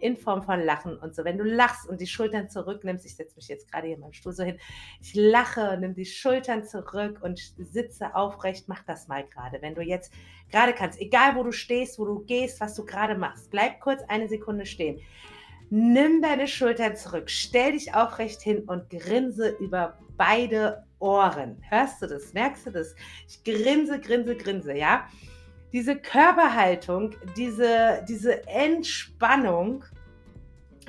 [0.00, 1.24] in Form von Lachen und so.
[1.24, 4.12] Wenn du lachst und die Schultern zurücknimmst, ich setze mich jetzt gerade hier in meinem
[4.12, 4.58] Stuhl so hin,
[5.02, 9.60] ich lache, nimm die Schultern zurück und sitze aufrecht, mach das mal gerade.
[9.60, 10.12] Wenn du jetzt
[10.50, 14.02] gerade kannst, egal wo du stehst, wo du gehst, was du gerade machst, bleib kurz
[14.08, 15.00] eine Sekunde stehen.
[15.70, 21.62] Nimm deine Schultern zurück, stell dich aufrecht hin und grinse über beide Ohren.
[21.68, 22.32] Hörst du das?
[22.32, 22.94] Merkst du das?
[23.28, 25.06] Ich grinse, grinse, grinse, ja?
[25.72, 29.84] Diese Körperhaltung, diese, diese Entspannung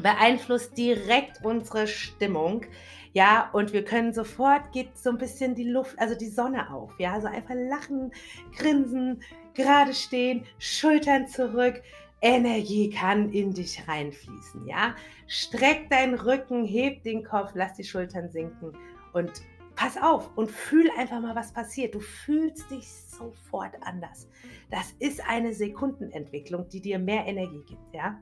[0.01, 2.65] beeinflusst direkt unsere Stimmung.
[3.13, 6.91] Ja, und wir können sofort, geht so ein bisschen die Luft, also die Sonne auf.
[6.99, 8.11] Ja, also einfach lachen,
[8.57, 9.21] grinsen,
[9.53, 11.81] gerade stehen, Schultern zurück.
[12.21, 14.65] Energie kann in dich reinfließen.
[14.67, 14.95] Ja,
[15.27, 18.73] streck deinen Rücken, heb den Kopf, lass die Schultern sinken
[19.15, 19.31] und
[19.75, 21.95] pass auf und fühl einfach mal, was passiert.
[21.95, 24.29] Du fühlst dich sofort anders.
[24.69, 28.19] Das ist eine Sekundenentwicklung, die dir mehr Energie gibt, ja?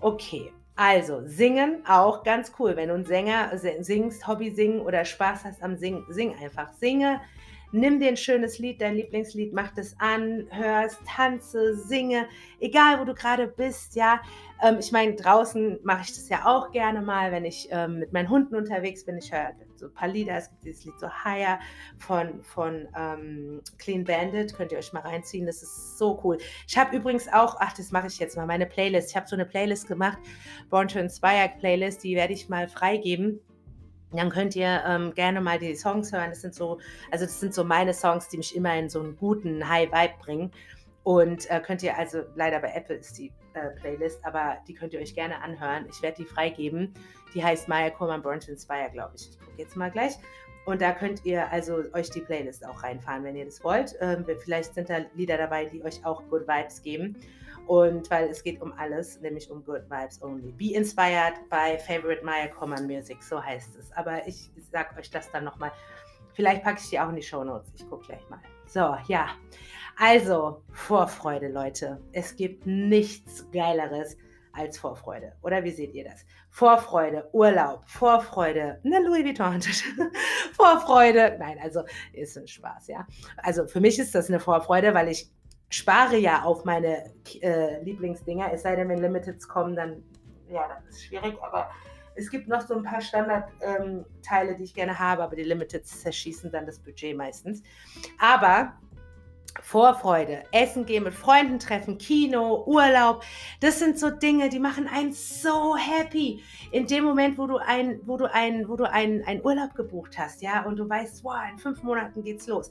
[0.00, 2.76] Okay, also singen auch ganz cool.
[2.76, 6.72] Wenn du ein Sänger singst, Hobby singen oder Spaß hast am Singen, sing einfach.
[6.74, 7.20] Singe,
[7.72, 12.26] nimm dir ein schönes Lied, dein Lieblingslied, mach das an, hörst, tanze, singe,
[12.60, 14.20] egal wo du gerade bist, ja.
[14.62, 18.12] Ähm, ich meine, draußen mache ich das ja auch gerne mal, wenn ich ähm, mit
[18.12, 19.18] meinen Hunden unterwegs bin.
[19.18, 20.36] Ich höre so ein paar Lieder.
[20.36, 21.60] Es gibt dieses Lied so Higher
[21.98, 24.54] von, von ähm, Clean Bandit.
[24.54, 25.46] Könnt ihr euch mal reinziehen.
[25.46, 26.38] Das ist so cool.
[26.66, 29.10] Ich habe übrigens auch, ach, das mache ich jetzt mal, meine Playlist.
[29.10, 30.18] Ich habe so eine Playlist gemacht,
[30.70, 32.02] Born to Inspire Playlist.
[32.02, 33.40] Die werde ich mal freigeben
[34.12, 36.30] dann könnt ihr ähm, gerne mal die Songs hören.
[36.30, 36.78] Das sind so,
[37.10, 40.14] also das sind so meine Songs, die mich immer in so einen guten High Vibe
[40.20, 40.52] bringen.
[41.02, 44.92] Und äh, könnt ihr also, leider bei Apple ist die äh, Playlist, aber die könnt
[44.92, 45.86] ihr euch gerne anhören.
[45.88, 46.94] Ich werde die freigeben.
[47.34, 49.30] Die heißt Maya Coleman Burn to Inspire, glaube ich.
[49.30, 50.14] Ich gucke jetzt mal gleich.
[50.64, 53.94] Und da könnt ihr also euch die Playlist auch reinfahren, wenn ihr das wollt.
[54.00, 57.16] Ähm, vielleicht sind da Lieder dabei, die euch auch Good Vibes geben.
[57.66, 60.52] Und weil es geht um alles, nämlich um Good Vibes Only.
[60.52, 63.92] Be inspired by Favorite Maya Common Music, so heißt es.
[63.92, 65.72] Aber ich sage euch das dann nochmal.
[66.34, 67.72] Vielleicht packe ich die auch in die Show Notes.
[67.76, 68.40] Ich gucke gleich mal.
[68.66, 69.30] So, ja.
[69.98, 72.00] Also, Vorfreude, Leute.
[72.12, 74.16] Es gibt nichts Geileres
[74.52, 75.32] als Vorfreude.
[75.42, 76.24] Oder wie seht ihr das?
[76.50, 79.60] Vorfreude, Urlaub, Vorfreude, eine Louis Vuitton
[80.52, 81.36] Vorfreude.
[81.38, 83.06] Nein, also ist ein Spaß, ja.
[83.38, 85.30] Also für mich ist das eine Vorfreude, weil ich
[85.68, 88.52] spare ja auf meine äh, Lieblingsdinger.
[88.52, 90.02] Es sei denn, wenn Limiteds kommen, dann,
[90.48, 91.70] ja, das ist schwierig, aber
[92.14, 96.00] es gibt noch so ein paar Standardteile, ähm, die ich gerne habe, aber die Limiteds
[96.00, 97.62] zerschießen dann das Budget meistens.
[98.18, 98.74] Aber
[99.62, 103.24] Vorfreude, Essen gehen mit Freunden treffen, Kino, Urlaub,
[103.60, 106.42] das sind so Dinge, die machen einen so happy.
[106.72, 110.42] In dem Moment, wo du ein, wo du ein, wo du einen, Urlaub gebucht hast,
[110.42, 112.70] ja, und du weißt, wow, in fünf Monaten geht's los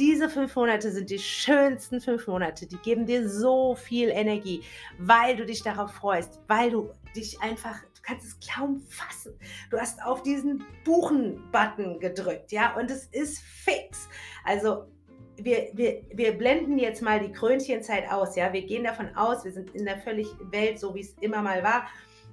[0.00, 2.66] diese fünf Monate sind die schönsten fünf Monate.
[2.66, 4.62] Die geben dir so viel Energie,
[4.98, 9.34] weil du dich darauf freust, weil du dich einfach, du kannst es kaum fassen.
[9.70, 14.08] Du hast auf diesen Buchen-Button gedrückt, ja, und es ist fix.
[14.44, 14.86] Also
[15.36, 18.52] wir, wir, wir blenden jetzt mal die Krönchenzeit aus, ja.
[18.54, 21.62] Wir gehen davon aus, wir sind in der völlig Welt, so wie es immer mal
[21.62, 21.86] war.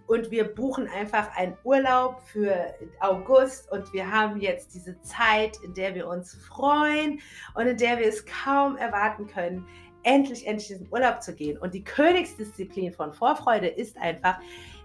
[0.08, 5.74] Und wir buchen einfach einen Urlaub für August und wir haben jetzt diese Zeit, in
[5.74, 7.20] der wir uns freuen
[7.54, 9.68] und in der wir es kaum erwarten können,
[10.04, 11.58] endlich, endlich in den Urlaub zu gehen.
[11.58, 14.40] Und die Königsdisziplin von Vorfreude ist einfach,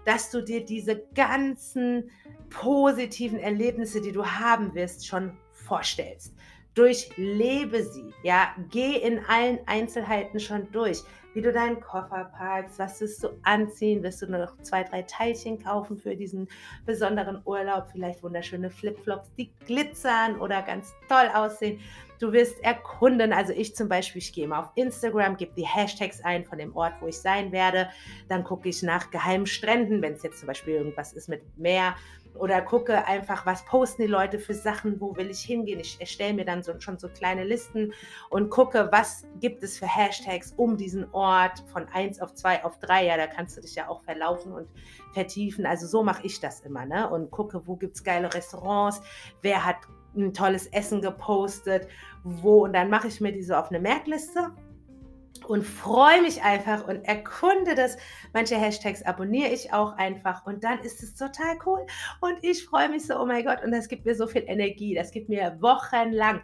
[0.05, 2.11] dass du dir diese ganzen
[2.49, 6.35] positiven Erlebnisse, die du haben wirst, schon vorstellst.
[6.75, 11.03] Durchlebe sie, ja, geh in allen Einzelheiten schon durch.
[11.33, 15.57] Wie du deinen Koffer packst, was wirst du anziehen, wirst du noch zwei, drei Teilchen
[15.57, 16.47] kaufen für diesen
[16.85, 21.79] besonderen Urlaub, vielleicht wunderschöne Flipflops, die glitzern oder ganz toll aussehen.
[22.19, 26.23] Du wirst erkunden, also ich zum Beispiel, ich gehe mal auf Instagram, gebe die Hashtags
[26.23, 27.89] ein von dem Ort, wo ich sein werde,
[28.29, 31.95] dann gucke ich nach geheimen Stränden, wenn es jetzt zum Beispiel irgendwas ist mit Meer
[32.35, 35.79] oder gucke einfach, was posten die Leute für Sachen, wo will ich hingehen.
[35.79, 37.93] Ich erstelle mir dann so, schon so kleine Listen
[38.29, 42.79] und gucke, was gibt es für Hashtags um diesen Ort von 1 auf 2 auf
[42.79, 43.05] 3.
[43.05, 44.67] Ja, da kannst du dich ja auch verlaufen und
[45.13, 45.65] vertiefen.
[45.65, 47.09] Also so mache ich das immer, ne?
[47.09, 49.01] Und gucke, wo gibt es geile Restaurants,
[49.41, 49.77] wer hat
[50.15, 51.87] ein tolles Essen gepostet,
[52.23, 52.63] wo.
[52.63, 54.51] Und dann mache ich mir diese auf eine Merkliste
[55.47, 57.97] und freue mich einfach und erkunde das.
[58.33, 61.85] Manche Hashtags abonniere ich auch einfach und dann ist es total cool.
[62.21, 64.95] Und ich freue mich so, oh mein Gott, und das gibt mir so viel Energie,
[64.95, 66.41] das gibt mir wochenlang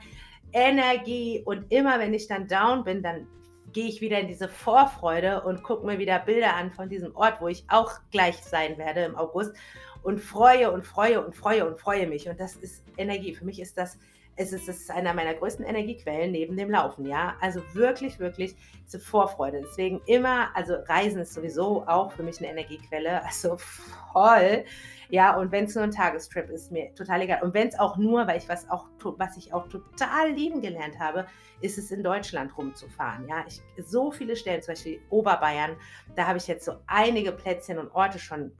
[0.52, 1.42] Energie.
[1.46, 3.28] Und immer wenn ich dann down bin, dann
[3.72, 7.40] gehe ich wieder in diese Vorfreude und gucke mir wieder Bilder an von diesem Ort,
[7.40, 9.56] wo ich auch gleich sein werde im August.
[10.02, 12.30] Und freue und freue und freue und freue mich.
[12.30, 13.36] Und das ist Energie.
[13.36, 13.98] Für mich ist das
[14.40, 17.36] es ist, es ist einer meiner größten Energiequellen neben dem Laufen, ja.
[17.42, 19.62] Also wirklich, wirklich diese Vorfreude.
[19.62, 24.64] Deswegen immer, also Reisen ist sowieso auch für mich eine Energiequelle, also voll.
[25.10, 27.44] Ja, und wenn es nur ein Tagestrip ist, mir total egal.
[27.44, 28.86] Und wenn es auch nur, weil ich was auch,
[29.18, 31.28] was ich auch total lieben gelernt habe,
[31.60, 33.28] ist es in Deutschland rumzufahren.
[33.28, 35.76] Ja, ich so viele Stellen, zum Beispiel Oberbayern,
[36.16, 38.54] da habe ich jetzt so einige Plätzchen und Orte schon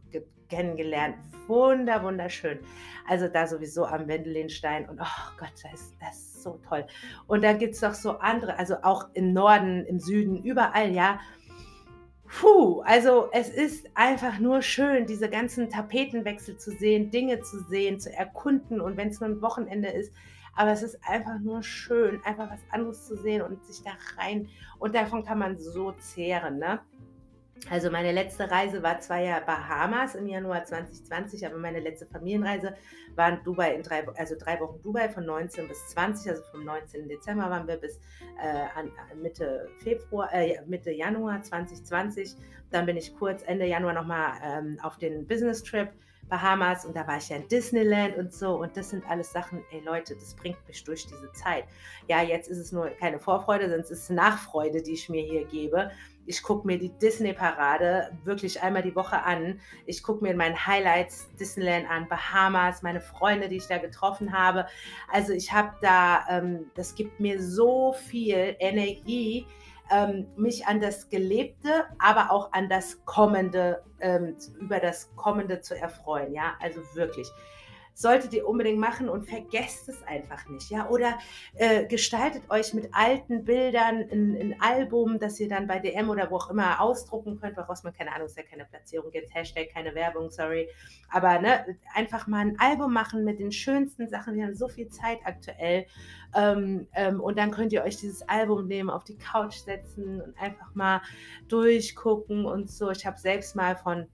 [0.50, 1.16] kennengelernt.
[1.48, 2.60] Wunder, wunderschön.
[3.08, 6.86] Also da sowieso am Wendelinstein und oh Gott, das ist, das ist so toll.
[7.28, 11.20] Und da gibt es noch so andere, also auch im Norden, im Süden, überall, ja.
[12.28, 18.00] Puh, also es ist einfach nur schön, diese ganzen Tapetenwechsel zu sehen, Dinge zu sehen,
[18.00, 20.14] zu erkunden und wenn es nur ein Wochenende ist.
[20.56, 24.50] Aber es ist einfach nur schön, einfach was anderes zu sehen und sich da rein.
[24.78, 26.82] Und davon kann man so zehren, ne?
[27.70, 32.76] Also meine letzte Reise war zwar ja Bahamas im Januar 2020, aber meine letzte Familienreise
[33.16, 36.64] war in Dubai in drei, also drei Wochen Dubai von 19 bis 20, also vom
[36.64, 37.08] 19.
[37.08, 38.00] Dezember waren wir bis
[38.42, 38.92] äh, an,
[39.22, 42.36] Mitte Februar, äh, Mitte Januar 2020.
[42.72, 45.90] Dann bin ich kurz Ende Januar nochmal ähm, auf den Business Trip
[46.30, 49.64] Bahamas und da war ich ja in Disneyland und so und das sind alles Sachen,
[49.72, 51.66] ey Leute, das bringt mich durch diese Zeit.
[52.08, 55.90] Ja, jetzt ist es nur keine Vorfreude, es ist Nachfreude, die ich mir hier gebe
[56.30, 59.60] ich gucke mir die Disney-Parade wirklich einmal die Woche an.
[59.88, 64.68] Ich gucke mir meine Highlights Disneyland an, Bahamas, meine Freunde, die ich da getroffen habe.
[65.12, 69.48] Also ich habe da, ähm, das gibt mir so viel Energie,
[69.90, 75.76] ähm, mich an das Gelebte, aber auch an das Kommende, ähm, über das Kommende zu
[75.76, 76.32] erfreuen.
[76.32, 77.28] Ja, also wirklich
[78.00, 80.70] solltet ihr unbedingt machen und vergesst es einfach nicht.
[80.70, 80.88] Ja?
[80.88, 81.20] Oder
[81.56, 86.32] äh, gestaltet euch mit alten Bildern ein, ein, Album, das ihr dann bei DM oder
[86.32, 89.74] wo auch immer ausdrucken könnt, woraus man keine Ahnung, ist ja keine Platzierung jetzt, Hashtag
[89.74, 90.70] keine Werbung, sorry.
[91.10, 94.36] Aber ne, einfach mal ein Album machen mit den schönsten Sachen.
[94.36, 95.86] Wir haben so viel Zeit aktuell.
[96.34, 100.40] Ähm, ähm, und dann könnt ihr euch dieses Album nehmen, auf die Couch setzen und
[100.40, 101.02] einfach mal
[101.50, 102.92] durchgucken und so.
[102.92, 104.08] Ich habe selbst mal von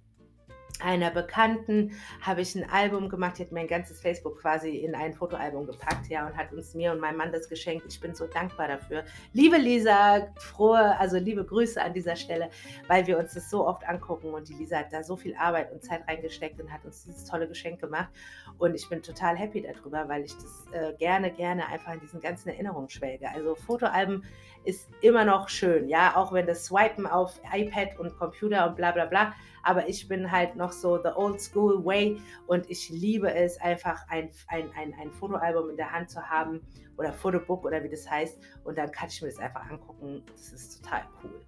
[0.81, 5.13] einer Bekannten habe ich ein Album gemacht, die hat mein ganzes Facebook quasi in ein
[5.13, 7.85] Fotoalbum gepackt, ja, und hat uns mir und meinem Mann das geschenkt.
[7.87, 9.03] Ich bin so dankbar dafür.
[9.33, 12.49] Liebe Lisa, frohe, also liebe Grüße an dieser Stelle,
[12.87, 15.71] weil wir uns das so oft angucken und die Lisa hat da so viel Arbeit
[15.71, 18.09] und Zeit reingesteckt und hat uns dieses tolle Geschenk gemacht.
[18.57, 22.21] Und ich bin total happy darüber, weil ich das äh, gerne, gerne einfach in diesen
[22.21, 23.29] ganzen Erinnerungen schwelge.
[23.29, 24.23] Also Fotoalben
[24.65, 28.91] ist immer noch schön, ja, auch wenn das Swipen auf iPad und Computer und bla
[28.91, 29.33] bla bla
[29.65, 34.07] aber ich bin halt noch so the old school way und ich liebe es einfach
[34.09, 36.61] ein, ein, ein, ein Fotoalbum in der Hand zu haben
[36.97, 40.23] oder Fotobook oder wie das heißt und dann kann ich mir das einfach angucken.
[40.31, 41.41] Das ist total cool.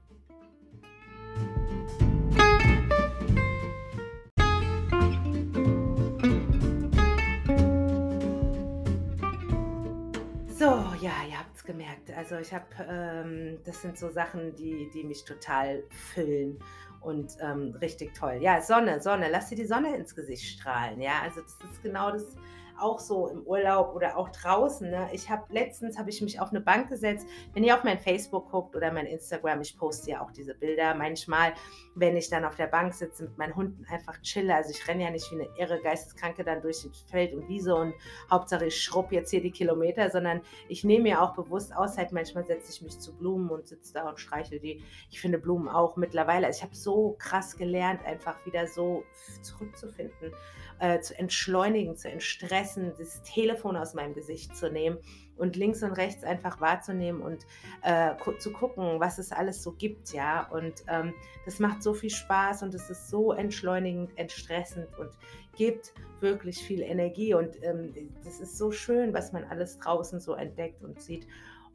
[10.48, 10.66] So,
[11.00, 12.10] ja, ihr habt gemerkt.
[12.18, 16.58] Also ich habe, ähm, das sind so Sachen, die, die mich total füllen
[17.02, 18.40] und ähm, richtig toll.
[18.42, 21.00] Ja, Sonne, Sonne, lass dir die Sonne ins Gesicht strahlen.
[21.00, 22.36] Ja, also das ist genau das,
[22.80, 24.90] auch so im Urlaub oder auch draußen.
[24.90, 25.10] Ne?
[25.12, 27.28] Ich habe letztens habe ich mich auf eine Bank gesetzt.
[27.54, 30.96] Wenn ihr auf mein Facebook guckt oder mein Instagram, ich poste ja auch diese Bilder.
[30.96, 31.54] Manchmal,
[31.96, 34.56] wenn ich dann auf der Bank sitze mit meinen Hunden einfach chille.
[34.56, 37.94] Also ich renne ja nicht wie eine irre Geisteskranke dann durch Feld und Wiese und
[38.30, 42.12] Hauptsache ich schrubb jetzt hier die Kilometer, sondern ich nehme mir auch bewusst Auszeit.
[42.12, 44.84] Manchmal setze ich mich zu Blumen und sitze da und streichel die.
[45.10, 46.48] Ich finde Blumen auch mittlerweile.
[46.48, 49.04] Also ich habe so krass gelernt, einfach wieder so
[49.42, 50.34] zurückzufinden
[50.80, 54.98] äh, zu entschleunigen, zu entstressen, das Telefon aus meinem Gesicht zu nehmen
[55.38, 57.46] und links und rechts einfach wahrzunehmen und
[57.84, 60.48] äh, zu gucken, was es alles so gibt, ja.
[60.50, 61.14] Und ähm,
[61.46, 65.12] das macht so viel Spaß und es ist so entschleunigend, entstressend und
[65.56, 67.34] gibt wirklich viel Energie.
[67.34, 71.28] Und ähm, das ist so schön, was man alles draußen so entdeckt und sieht.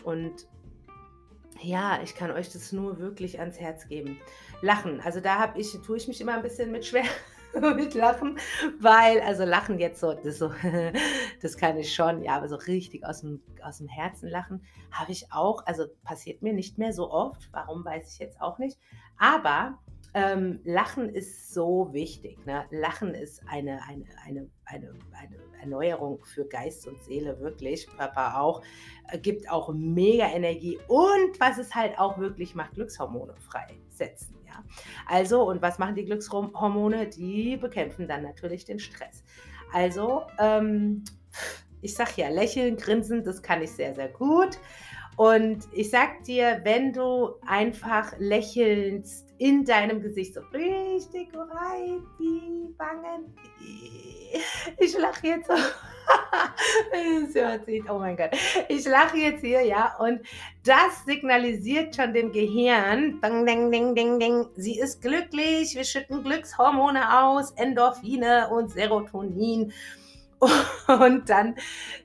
[0.04, 0.48] Und
[1.62, 4.18] ja, ich kann euch das nur wirklich ans Herz geben.
[4.60, 5.00] Lachen.
[5.00, 7.04] Also da habe ich, tue ich mich immer ein bisschen mit schwer,
[7.76, 8.38] mit Lachen,
[8.80, 10.52] weil, also Lachen jetzt so, das, so,
[11.42, 15.12] das kann ich schon, ja, aber so richtig aus dem, aus dem Herzen lachen habe
[15.12, 18.78] ich auch, also passiert mir nicht mehr so oft, warum weiß ich jetzt auch nicht,
[19.18, 19.78] aber
[20.14, 22.44] ähm, Lachen ist so wichtig.
[22.44, 22.64] Ne?
[22.70, 28.62] Lachen ist eine, eine, eine, eine, eine Erneuerung für Geist und Seele, wirklich, Körper auch,
[29.10, 34.36] äh, gibt auch mega Energie und was es halt auch wirklich macht, Glückshormone freisetzen.
[34.46, 34.64] Ja?
[35.06, 37.08] Also, und was machen die Glückshormone?
[37.08, 39.24] Die bekämpfen dann natürlich den Stress.
[39.72, 41.04] Also, ähm,
[41.80, 44.58] ich sag ja, lächeln, grinsen, das kann ich sehr, sehr gut.
[45.16, 52.72] Und ich sag dir, wenn du einfach lächelst in deinem Gesicht so richtig breit, die
[52.78, 53.34] Wangen.
[54.78, 55.54] Ich lache jetzt so.
[57.90, 58.30] oh mein Gott.
[58.68, 59.96] Ich lache jetzt hier, ja.
[59.98, 60.20] Und
[60.64, 66.22] das signalisiert schon dem Gehirn, ding, ding, ding, ding, ding, sie ist glücklich, wir schütten
[66.22, 69.72] Glückshormone aus, Endorphine und Serotonin.
[70.88, 71.54] Und dann,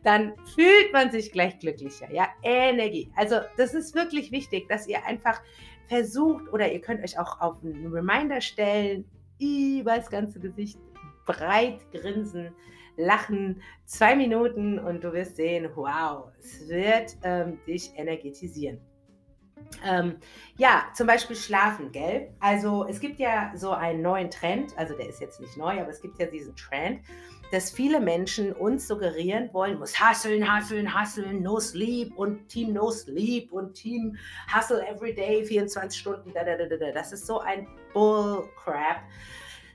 [0.04, 2.12] dann fühlt man sich gleich glücklicher.
[2.12, 3.12] Ja, Energie.
[3.16, 5.42] Also, das ist wirklich wichtig, dass ihr einfach
[5.88, 9.06] versucht oder ihr könnt euch auch auf einen Reminder stellen,
[9.40, 10.80] über das ganze Gesicht
[11.26, 12.54] breit grinsen,
[12.96, 18.80] lachen, zwei Minuten und du wirst sehen, wow, es wird ähm, dich energetisieren.
[19.86, 20.16] Ähm,
[20.58, 22.34] ja, zum Beispiel schlafen, gell?
[22.40, 25.90] Also es gibt ja so einen neuen Trend, also der ist jetzt nicht neu, aber
[25.90, 27.02] es gibt ja diesen Trend,
[27.52, 32.92] dass viele Menschen uns suggerieren wollen, muss hasseln, hasseln, hasseln, no sleep und Team no
[32.92, 34.18] sleep und Team
[34.54, 36.92] hustle every day, 24 Stunden, da, da, da, da.
[36.92, 39.02] Das ist so ein Bullcrap.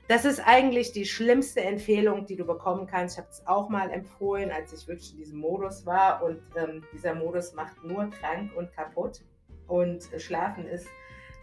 [0.09, 3.15] Das ist eigentlich die schlimmste Empfehlung, die du bekommen kannst.
[3.15, 6.23] Ich habe es auch mal empfohlen, als ich wirklich in diesem Modus war.
[6.23, 9.21] Und ähm, dieser Modus macht nur krank und kaputt.
[9.67, 10.87] Und Schlafen ist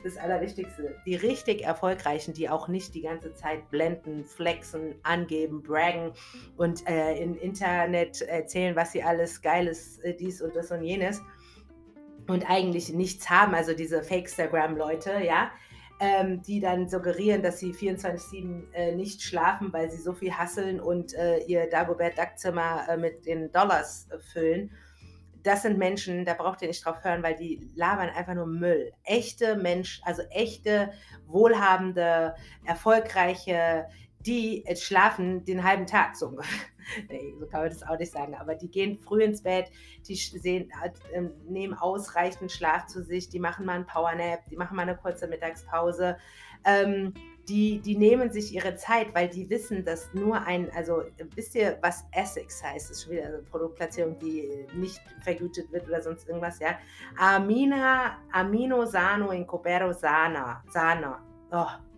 [0.02, 0.96] das Allerwichtigste.
[1.06, 6.12] Die richtig Erfolgreichen, die auch nicht die ganze Zeit blenden, flexen, angeben, braggen
[6.56, 11.20] und äh, im Internet erzählen, was sie alles Geiles, äh, dies und das und jenes
[12.28, 15.50] und eigentlich nichts haben, also diese Fake-Instagram-Leute, ja,
[16.00, 20.80] ähm, die dann suggerieren, dass sie 24-7 äh, nicht schlafen, weil sie so viel hasseln
[20.80, 24.70] und äh, ihr Dagobert-Duck-Zimmer äh, mit den Dollars äh, füllen
[25.42, 28.92] das sind Menschen, da braucht ihr nicht drauf hören, weil die labern einfach nur Müll.
[29.04, 30.92] Echte Menschen, also echte,
[31.26, 33.86] wohlhabende, erfolgreiche,
[34.26, 36.30] die schlafen den halben Tag so
[37.08, 39.70] nee, so kann man das auch nicht sagen, aber die gehen früh ins Bett,
[40.06, 40.70] die sehen,
[41.12, 44.96] äh, nehmen ausreichend Schlaf zu sich, die machen mal einen Powernap, die machen mal eine
[44.96, 46.16] kurze Mittagspause.
[46.64, 47.14] Ähm,
[47.48, 51.02] die, die nehmen sich ihre Zeit, weil die wissen, dass nur ein, also
[51.34, 52.90] wisst ihr, was Essex heißt?
[52.90, 56.78] Das ist schon wieder eine Produktplatzierung, die nicht vergütet wird oder sonst irgendwas, ja.
[57.18, 61.24] Amina, Amino Sano in Copero Sana, Sana.
[61.50, 61.89] Oh.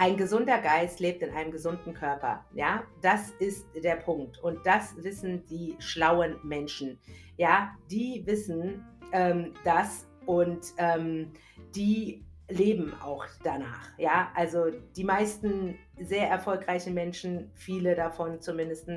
[0.00, 2.46] Ein gesunder Geist lebt in einem gesunden Körper.
[2.54, 4.42] Ja, das ist der Punkt.
[4.42, 6.98] Und das wissen die schlauen Menschen.
[7.36, 8.82] Ja, die wissen
[9.12, 11.32] ähm, das und ähm,
[11.74, 13.90] die leben auch danach.
[13.98, 18.88] Ja, also die meisten sehr erfolgreichen Menschen, viele davon zumindest,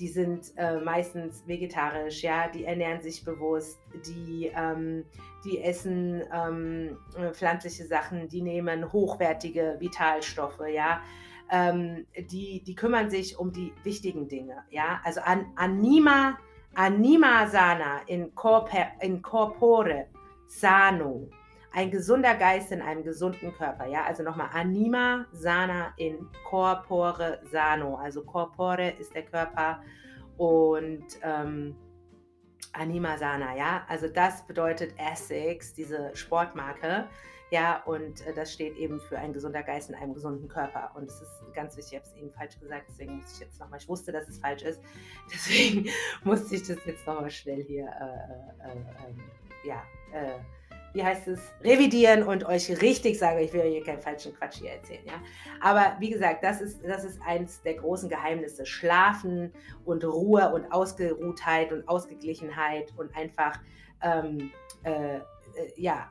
[0.00, 5.04] die sind äh, meistens vegetarisch, ja, die ernähren sich bewusst, die, ähm,
[5.44, 6.96] die essen ähm,
[7.32, 11.02] pflanzliche Sachen, die nehmen hochwertige Vitalstoffe, ja.
[11.52, 15.00] Ähm, die, die kümmern sich um die wichtigen Dinge, ja.
[15.04, 16.38] Also an, anima,
[16.74, 20.06] anima sana in, corpore, in corpore
[20.46, 21.28] sano
[21.72, 23.86] ein gesunder Geist in einem gesunden Körper.
[23.86, 27.96] Ja, also nochmal Anima sana in corpore sano.
[27.96, 29.82] Also corpore ist der Körper
[30.36, 31.76] und ähm,
[32.72, 33.56] Anima sana.
[33.56, 37.08] Ja, also das bedeutet Essex, diese Sportmarke,
[37.50, 40.92] Ja, und äh, das steht eben für ein gesunder Geist in einem gesunden Körper.
[40.94, 43.58] Und es ist ganz wichtig, ich habe es eben falsch gesagt, deswegen muss ich jetzt
[43.58, 44.80] nochmal, ich wusste, dass es falsch ist,
[45.32, 45.88] deswegen
[46.22, 49.20] musste ich das jetzt nochmal schnell hier, äh, äh, ähm,
[49.64, 50.38] ja, äh,
[50.92, 53.38] wie heißt es, revidieren und euch richtig sagen.
[53.40, 55.14] Ich will hier keinen falschen Quatsch hier erzählen, ja.
[55.60, 58.66] Aber wie gesagt, das ist, das ist eins der großen Geheimnisse.
[58.66, 59.52] Schlafen
[59.84, 63.58] und Ruhe und Ausgeruhtheit und Ausgeglichenheit und einfach,
[64.02, 64.50] ähm,
[64.82, 65.20] äh, äh,
[65.76, 66.10] ja,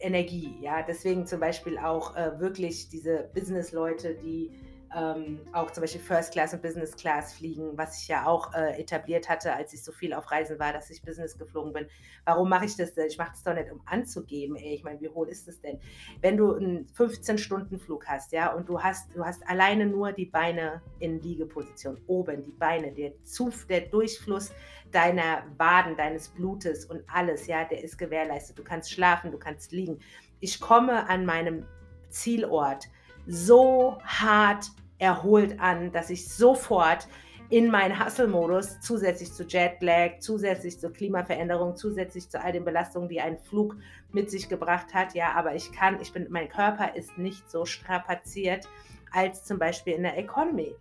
[0.00, 0.82] Energie, ja.
[0.82, 4.52] Deswegen zum Beispiel auch äh, wirklich diese Business-Leute, die
[4.96, 8.80] ähm, auch zum Beispiel First Class und Business Class fliegen, was ich ja auch äh,
[8.80, 11.86] etabliert hatte, als ich so viel auf Reisen war, dass ich Business geflogen bin.
[12.24, 13.06] Warum mache ich das denn?
[13.06, 14.56] Ich mache das doch nicht, um anzugeben.
[14.56, 14.74] Ey.
[14.74, 15.78] Ich meine, wie hoch ist das denn?
[16.20, 20.82] Wenn du einen 15-Stunden-Flug hast, ja, und du hast, du hast alleine nur die Beine
[21.00, 24.52] in Liegeposition, oben, die Beine, der, Zuf, der Durchfluss
[24.90, 28.58] deiner Waden, deines Blutes und alles, ja, der ist gewährleistet.
[28.58, 29.98] Du kannst schlafen, du kannst liegen.
[30.40, 31.66] Ich komme an meinem
[32.08, 32.88] Zielort
[33.28, 37.06] so hart erholt an, dass ich sofort
[37.50, 43.20] in meinen Hustle-Modus zusätzlich zu Jetlag, zusätzlich zur Klimaveränderung, zusätzlich zu all den Belastungen, die
[43.20, 43.76] ein Flug
[44.12, 45.14] mit sich gebracht hat.
[45.14, 48.68] Ja, aber ich kann, ich bin, mein Körper ist nicht so strapaziert
[49.12, 50.74] als zum Beispiel in der Economy.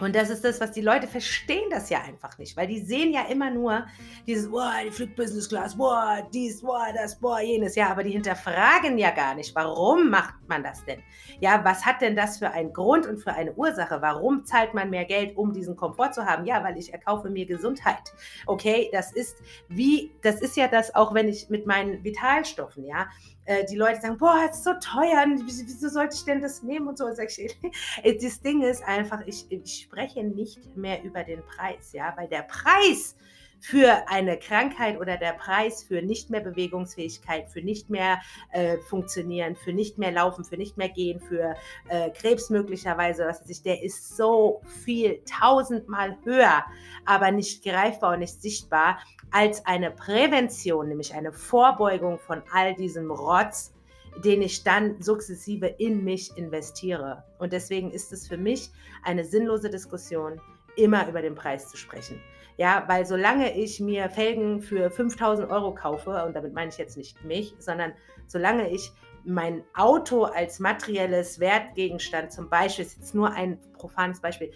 [0.00, 3.12] Und das ist das, was die Leute verstehen das ja einfach nicht, weil die sehen
[3.12, 3.86] ja immer nur
[4.26, 7.76] dieses, boah, die fliegt Business Class, boah, dies, boah, das, boah, jenes.
[7.76, 11.02] Ja, aber die hinterfragen ja gar nicht, warum macht man das denn?
[11.40, 14.02] Ja, was hat denn das für einen Grund und für eine Ursache?
[14.02, 16.44] Warum zahlt man mehr Geld, um diesen Komfort zu haben?
[16.44, 18.12] Ja, weil ich erkaufe mir Gesundheit.
[18.46, 23.06] Okay, das ist wie, das ist ja das auch, wenn ich mit meinen Vitalstoffen, ja,
[23.46, 26.88] äh, die Leute sagen, boah, das ist so teuer, wieso sollte ich denn das nehmen
[26.88, 27.06] und so.
[27.08, 27.56] Ich,
[28.22, 32.42] das Ding ist einfach, ich, ich spreche nicht mehr über den Preis, ja, weil der
[32.42, 33.16] Preis
[33.60, 38.20] für eine Krankheit oder der Preis für nicht mehr Bewegungsfähigkeit, für nicht mehr
[38.52, 41.54] äh, funktionieren, für nicht mehr laufen, für nicht mehr gehen, für
[41.88, 46.64] äh, Krebs möglicherweise, was weiß ich, der ist so viel, tausendmal höher,
[47.06, 48.98] aber nicht greifbar und nicht sichtbar
[49.30, 53.73] als eine Prävention, nämlich eine Vorbeugung von all diesem Rotz,
[54.22, 57.24] den ich dann sukzessive in mich investiere.
[57.38, 58.70] Und deswegen ist es für mich
[59.02, 60.40] eine sinnlose Diskussion,
[60.76, 62.20] immer über den Preis zu sprechen.
[62.56, 66.96] Ja, weil solange ich mir Felgen für 5000 Euro kaufe, und damit meine ich jetzt
[66.96, 67.92] nicht mich, sondern
[68.26, 68.92] solange ich
[69.24, 74.52] mein Auto als materielles Wertgegenstand, zum Beispiel, ist jetzt nur ein profanes Beispiel,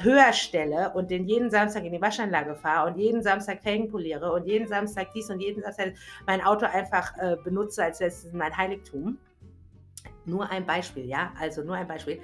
[0.00, 4.32] höher stelle und den jeden Samstag in die Waschanlage fahre und jeden Samstag Felgen poliere
[4.32, 5.94] und jeden Samstag dies und jeden Samstag
[6.26, 9.18] mein Auto einfach äh, benutze, als wäre es mein Heiligtum.
[10.24, 12.20] Nur ein Beispiel, ja, also nur ein Beispiel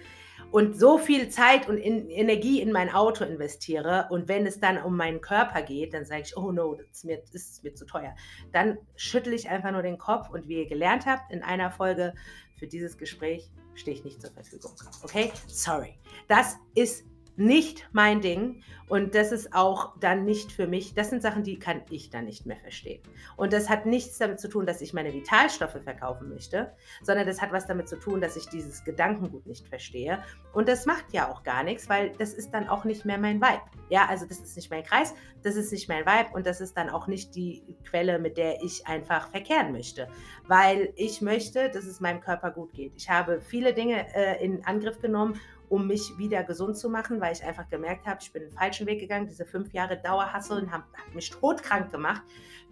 [0.51, 4.79] und so viel Zeit und in Energie in mein Auto investiere und wenn es dann
[4.79, 7.75] um meinen Körper geht, dann sage ich, oh no, das ist mir, das ist mir
[7.75, 8.15] zu teuer.
[8.53, 12.15] Dann schüttle ich einfach nur den Kopf und wie ihr gelernt habt in einer Folge
[12.59, 14.73] für dieses Gespräch stehe ich nicht zur Verfügung.
[15.05, 15.31] Okay?
[15.47, 15.99] Sorry.
[16.27, 17.05] Das ist
[17.39, 20.95] nicht mein Ding und das ist auch dann nicht für mich.
[20.95, 23.03] Das sind Sachen, die kann ich dann nicht mehr verstehen.
[23.37, 26.73] Und das hat nichts damit zu tun, dass ich meine Vitalstoffe verkaufen möchte,
[27.03, 30.23] sondern das hat was damit zu tun, dass ich dieses Gedankengut nicht verstehe.
[30.53, 33.41] Und das macht ja auch gar nichts, weil das ist dann auch nicht mehr mein
[33.41, 33.63] Vibe.
[33.91, 36.77] Ja, also das ist nicht mein Kreis, das ist nicht mein Vibe und das ist
[36.77, 40.09] dann auch nicht die Quelle, mit der ich einfach verkehren möchte,
[40.47, 42.93] weil ich möchte, dass es meinem Körper gut geht.
[42.97, 47.33] Ich habe viele Dinge äh, in Angriff genommen um mich wieder gesund zu machen, weil
[47.33, 49.27] ich einfach gemerkt habe, ich bin den falschen Weg gegangen.
[49.27, 52.23] Diese fünf Jahre Dauerhasseln haben hat mich todkrank gemacht.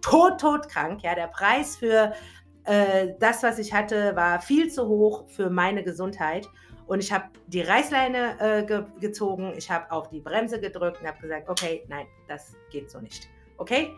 [0.01, 1.03] Tot, todkrank.
[1.03, 2.13] Ja, der Preis für
[2.63, 6.47] äh, das, was ich hatte, war viel zu hoch für meine Gesundheit.
[6.85, 11.07] Und ich habe die Reißleine äh, ge gezogen, ich habe auf die Bremse gedrückt und
[11.07, 13.29] habe gesagt, okay, nein, das geht so nicht.
[13.57, 13.93] Okay?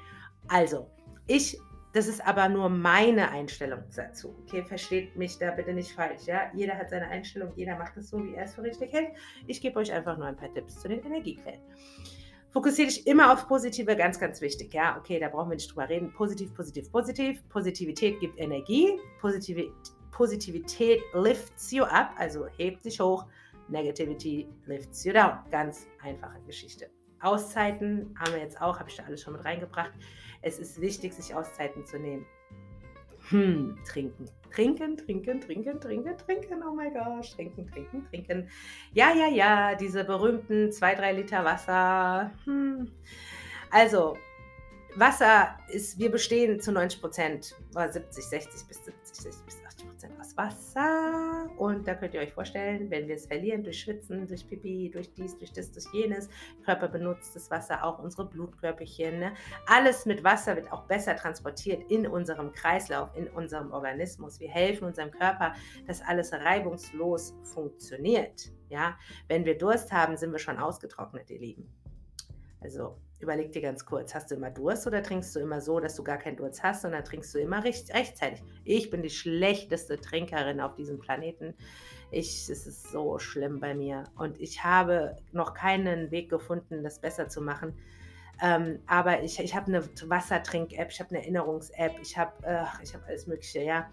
[0.48, 0.90] Also,
[1.28, 1.60] ich
[2.00, 4.34] das ist aber nur meine Einstellung dazu.
[4.46, 6.28] Okay, versteht mich da bitte nicht falsch.
[6.28, 6.50] Ja?
[6.54, 9.10] Jeder hat seine Einstellung, jeder macht es so, wie er es für richtig hält.
[9.48, 11.60] Ich gebe euch einfach nur ein paar Tipps zu den Energiequellen.
[12.52, 14.74] Fokussiere dich immer aufs Positive, ganz, ganz wichtig.
[14.74, 16.14] Ja, okay, da brauchen wir nicht drüber reden.
[16.14, 17.44] Positiv, positiv, positiv.
[17.50, 18.98] Positivität gibt Energie.
[19.20, 19.74] Positivität,
[20.12, 23.26] Positivität lifts you up, also hebt sich hoch.
[23.68, 25.40] Negativity lifts you down.
[25.52, 26.90] Ganz einfache Geschichte.
[27.20, 29.92] Auszeiten haben wir jetzt auch, habe ich da alles schon mit reingebracht.
[30.42, 32.26] Es ist wichtig, sich Auszeiten zu nehmen.
[33.30, 34.30] Hm, trinken.
[34.52, 36.64] Trinken, trinken, trinken, trinken, trinken.
[36.68, 38.50] Oh mein Gott, trinken, trinken, trinken.
[38.94, 42.32] Ja, ja, ja, diese berühmten 2-3 Liter Wasser.
[42.46, 42.92] Hm.
[43.70, 44.18] Also,
[44.96, 49.62] Wasser ist, wir bestehen zu 90 Prozent, oder 70, 60 bis 70, 60 bis
[50.40, 51.50] Wasser.
[51.58, 55.14] Und da könnt ihr euch vorstellen, wenn wir es verlieren durch Schwitzen, durch Pipi, durch
[55.14, 56.30] dies, durch das, durch jenes,
[56.64, 59.20] Körper benutzt das Wasser, auch unsere Blutkörperchen.
[59.20, 59.34] Ne?
[59.68, 64.40] Alles mit Wasser wird auch besser transportiert in unserem Kreislauf, in unserem Organismus.
[64.40, 65.54] Wir helfen unserem Körper,
[65.88, 68.54] dass alles reibungslos funktioniert.
[68.70, 71.68] Ja, wenn wir Durst haben, sind wir schon ausgetrocknet, ihr Lieben.
[72.62, 75.96] Also überleg dir ganz kurz, hast du immer Durst oder trinkst du immer so, dass
[75.96, 78.42] du gar keinen Durst hast, sondern trinkst du immer recht, rechtzeitig?
[78.64, 81.54] Ich bin die schlechteste Trinkerin auf diesem Planeten.
[82.12, 87.00] Ich, es ist so schlimm bei mir und ich habe noch keinen Weg gefunden, das
[87.00, 87.74] besser zu machen.
[88.42, 93.08] Ähm, aber ich, ich habe eine Wassertrink-App, ich habe eine Erinnerungs-App, ich habe äh, hab
[93.08, 93.90] alles Mögliche, ja.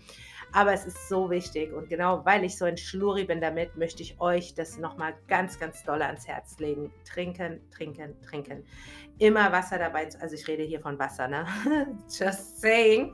[0.53, 4.03] Aber es ist so wichtig und genau weil ich so ein Schluri bin damit, möchte
[4.03, 6.93] ich euch das nochmal ganz, ganz doll ans Herz legen.
[7.05, 8.65] Trinken, trinken, trinken.
[9.19, 11.47] Immer Wasser dabei, also ich rede hier von Wasser, ne?
[12.09, 13.13] Just saying.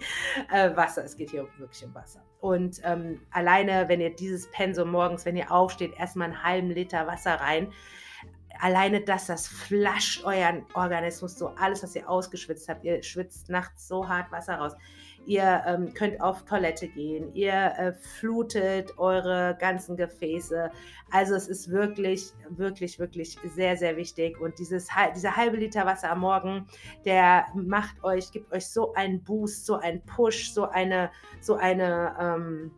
[0.53, 2.22] Äh, Wasser, es geht hier wirklich um Wasser.
[2.41, 7.07] Und ähm, alleine, wenn ihr dieses Pensum morgens, wenn ihr aufsteht, erstmal einen halben Liter
[7.07, 7.72] Wasser rein
[8.61, 12.85] alleine das, das flasht euren Organismus so, alles, was ihr ausgeschwitzt habt.
[12.85, 14.73] Ihr schwitzt nachts so hart Wasser raus.
[15.25, 17.33] Ihr ähm, könnt auf Toilette gehen.
[17.35, 20.71] Ihr äh, flutet eure ganzen Gefäße.
[21.11, 24.41] Also es ist wirklich, wirklich, wirklich sehr, sehr wichtig.
[24.41, 26.67] Und dieses, dieser halbe Liter Wasser am Morgen,
[27.05, 32.17] der macht euch, gibt euch so einen Boost, so einen Push, so eine, so eine,
[32.19, 32.73] ähm,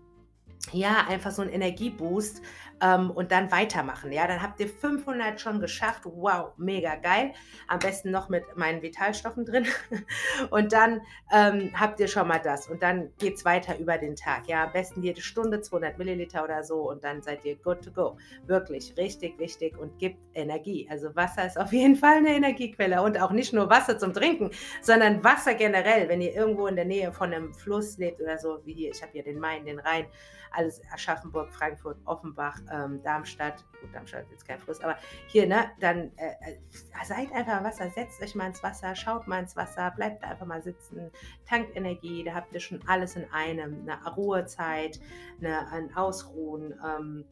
[0.72, 2.42] ja, einfach so einen Energieboost
[2.84, 4.12] ähm, und dann weitermachen.
[4.12, 6.02] Ja, dann habt ihr 500 schon geschafft.
[6.04, 7.32] Wow, mega geil.
[7.66, 9.66] Am besten noch mit meinen Vitalstoffen drin.
[10.50, 11.00] und dann
[11.32, 12.68] ähm, habt ihr schon mal das.
[12.68, 14.46] Und dann geht es weiter über den Tag.
[14.48, 17.90] Ja, am besten jede Stunde 200 Milliliter oder so und dann seid ihr good to
[17.90, 18.18] go.
[18.46, 20.86] Wirklich richtig wichtig und gibt Energie.
[20.90, 24.50] Also Wasser ist auf jeden Fall eine Energiequelle und auch nicht nur Wasser zum Trinken,
[24.82, 26.08] sondern Wasser generell.
[26.08, 29.00] Wenn ihr irgendwo in der Nähe von einem Fluss lebt oder so, wie hier, ich
[29.00, 30.06] habe hier den Main, den Rhein,
[30.54, 34.96] alles Aschaffenburg, Frankfurt, Offenbach, ähm, Darmstadt, gut, Darmstadt ist kein Fluss, aber
[35.26, 36.58] hier, ne, dann äh, äh,
[37.04, 40.28] seid einfach im Wasser, setzt euch mal ins Wasser, schaut mal ins Wasser, bleibt da
[40.28, 41.10] einfach mal sitzen,
[41.48, 45.00] tankt Energie, da habt ihr schon alles in einem, eine Ruhezeit,
[45.40, 47.24] eine, ein Ausruhen, ähm,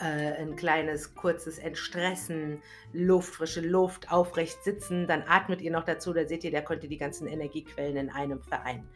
[0.00, 2.62] äh, ein kleines, kurzes Entstressen,
[2.92, 6.88] Luft, frische Luft, aufrecht sitzen, dann atmet ihr noch dazu, da seht ihr, könnt ihr
[6.88, 8.88] die ganzen Energiequellen in einem vereinen.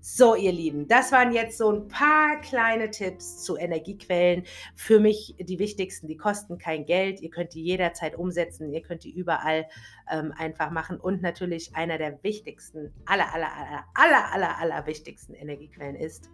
[0.00, 4.44] So, ihr Lieben, das waren jetzt so ein paar kleine Tipps zu Energiequellen.
[4.76, 7.20] Für mich die wichtigsten, die kosten kein Geld.
[7.20, 9.66] Ihr könnt die jederzeit umsetzen, ihr könnt die überall
[10.08, 11.00] ähm, einfach machen.
[11.00, 16.30] Und natürlich einer der wichtigsten, aller, aller, aller, aller, aller, aller wichtigsten Energiequellen ist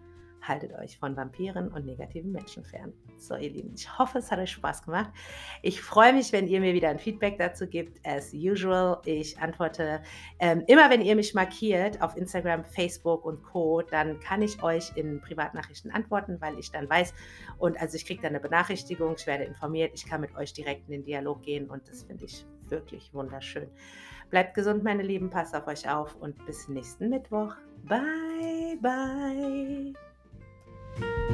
[0.47, 2.93] haltet euch von Vampiren und negativen Menschen fern.
[3.19, 5.11] So, ihr Lieben, ich hoffe, es hat euch Spaß gemacht.
[5.63, 8.01] Ich freue mich, wenn ihr mir wieder ein Feedback dazu gibt.
[8.07, 10.03] As usual, ich antworte
[10.39, 14.97] ähm, immer, wenn ihr mich markiert auf Instagram, Facebook und Co., dann kann ich euch
[14.97, 17.15] in Privatnachrichten antworten, weil ich dann weiß
[17.59, 20.89] und also ich kriege dann eine Benachrichtigung, ich werde informiert, ich kann mit euch direkt
[20.89, 23.69] in den Dialog gehen und das finde ich wirklich wunderschön.
[24.31, 27.55] Bleibt gesund, meine Lieben, passt auf euch auf und bis nächsten Mittwoch.
[27.85, 29.95] Bye, bye.
[30.97, 31.34] Thank you.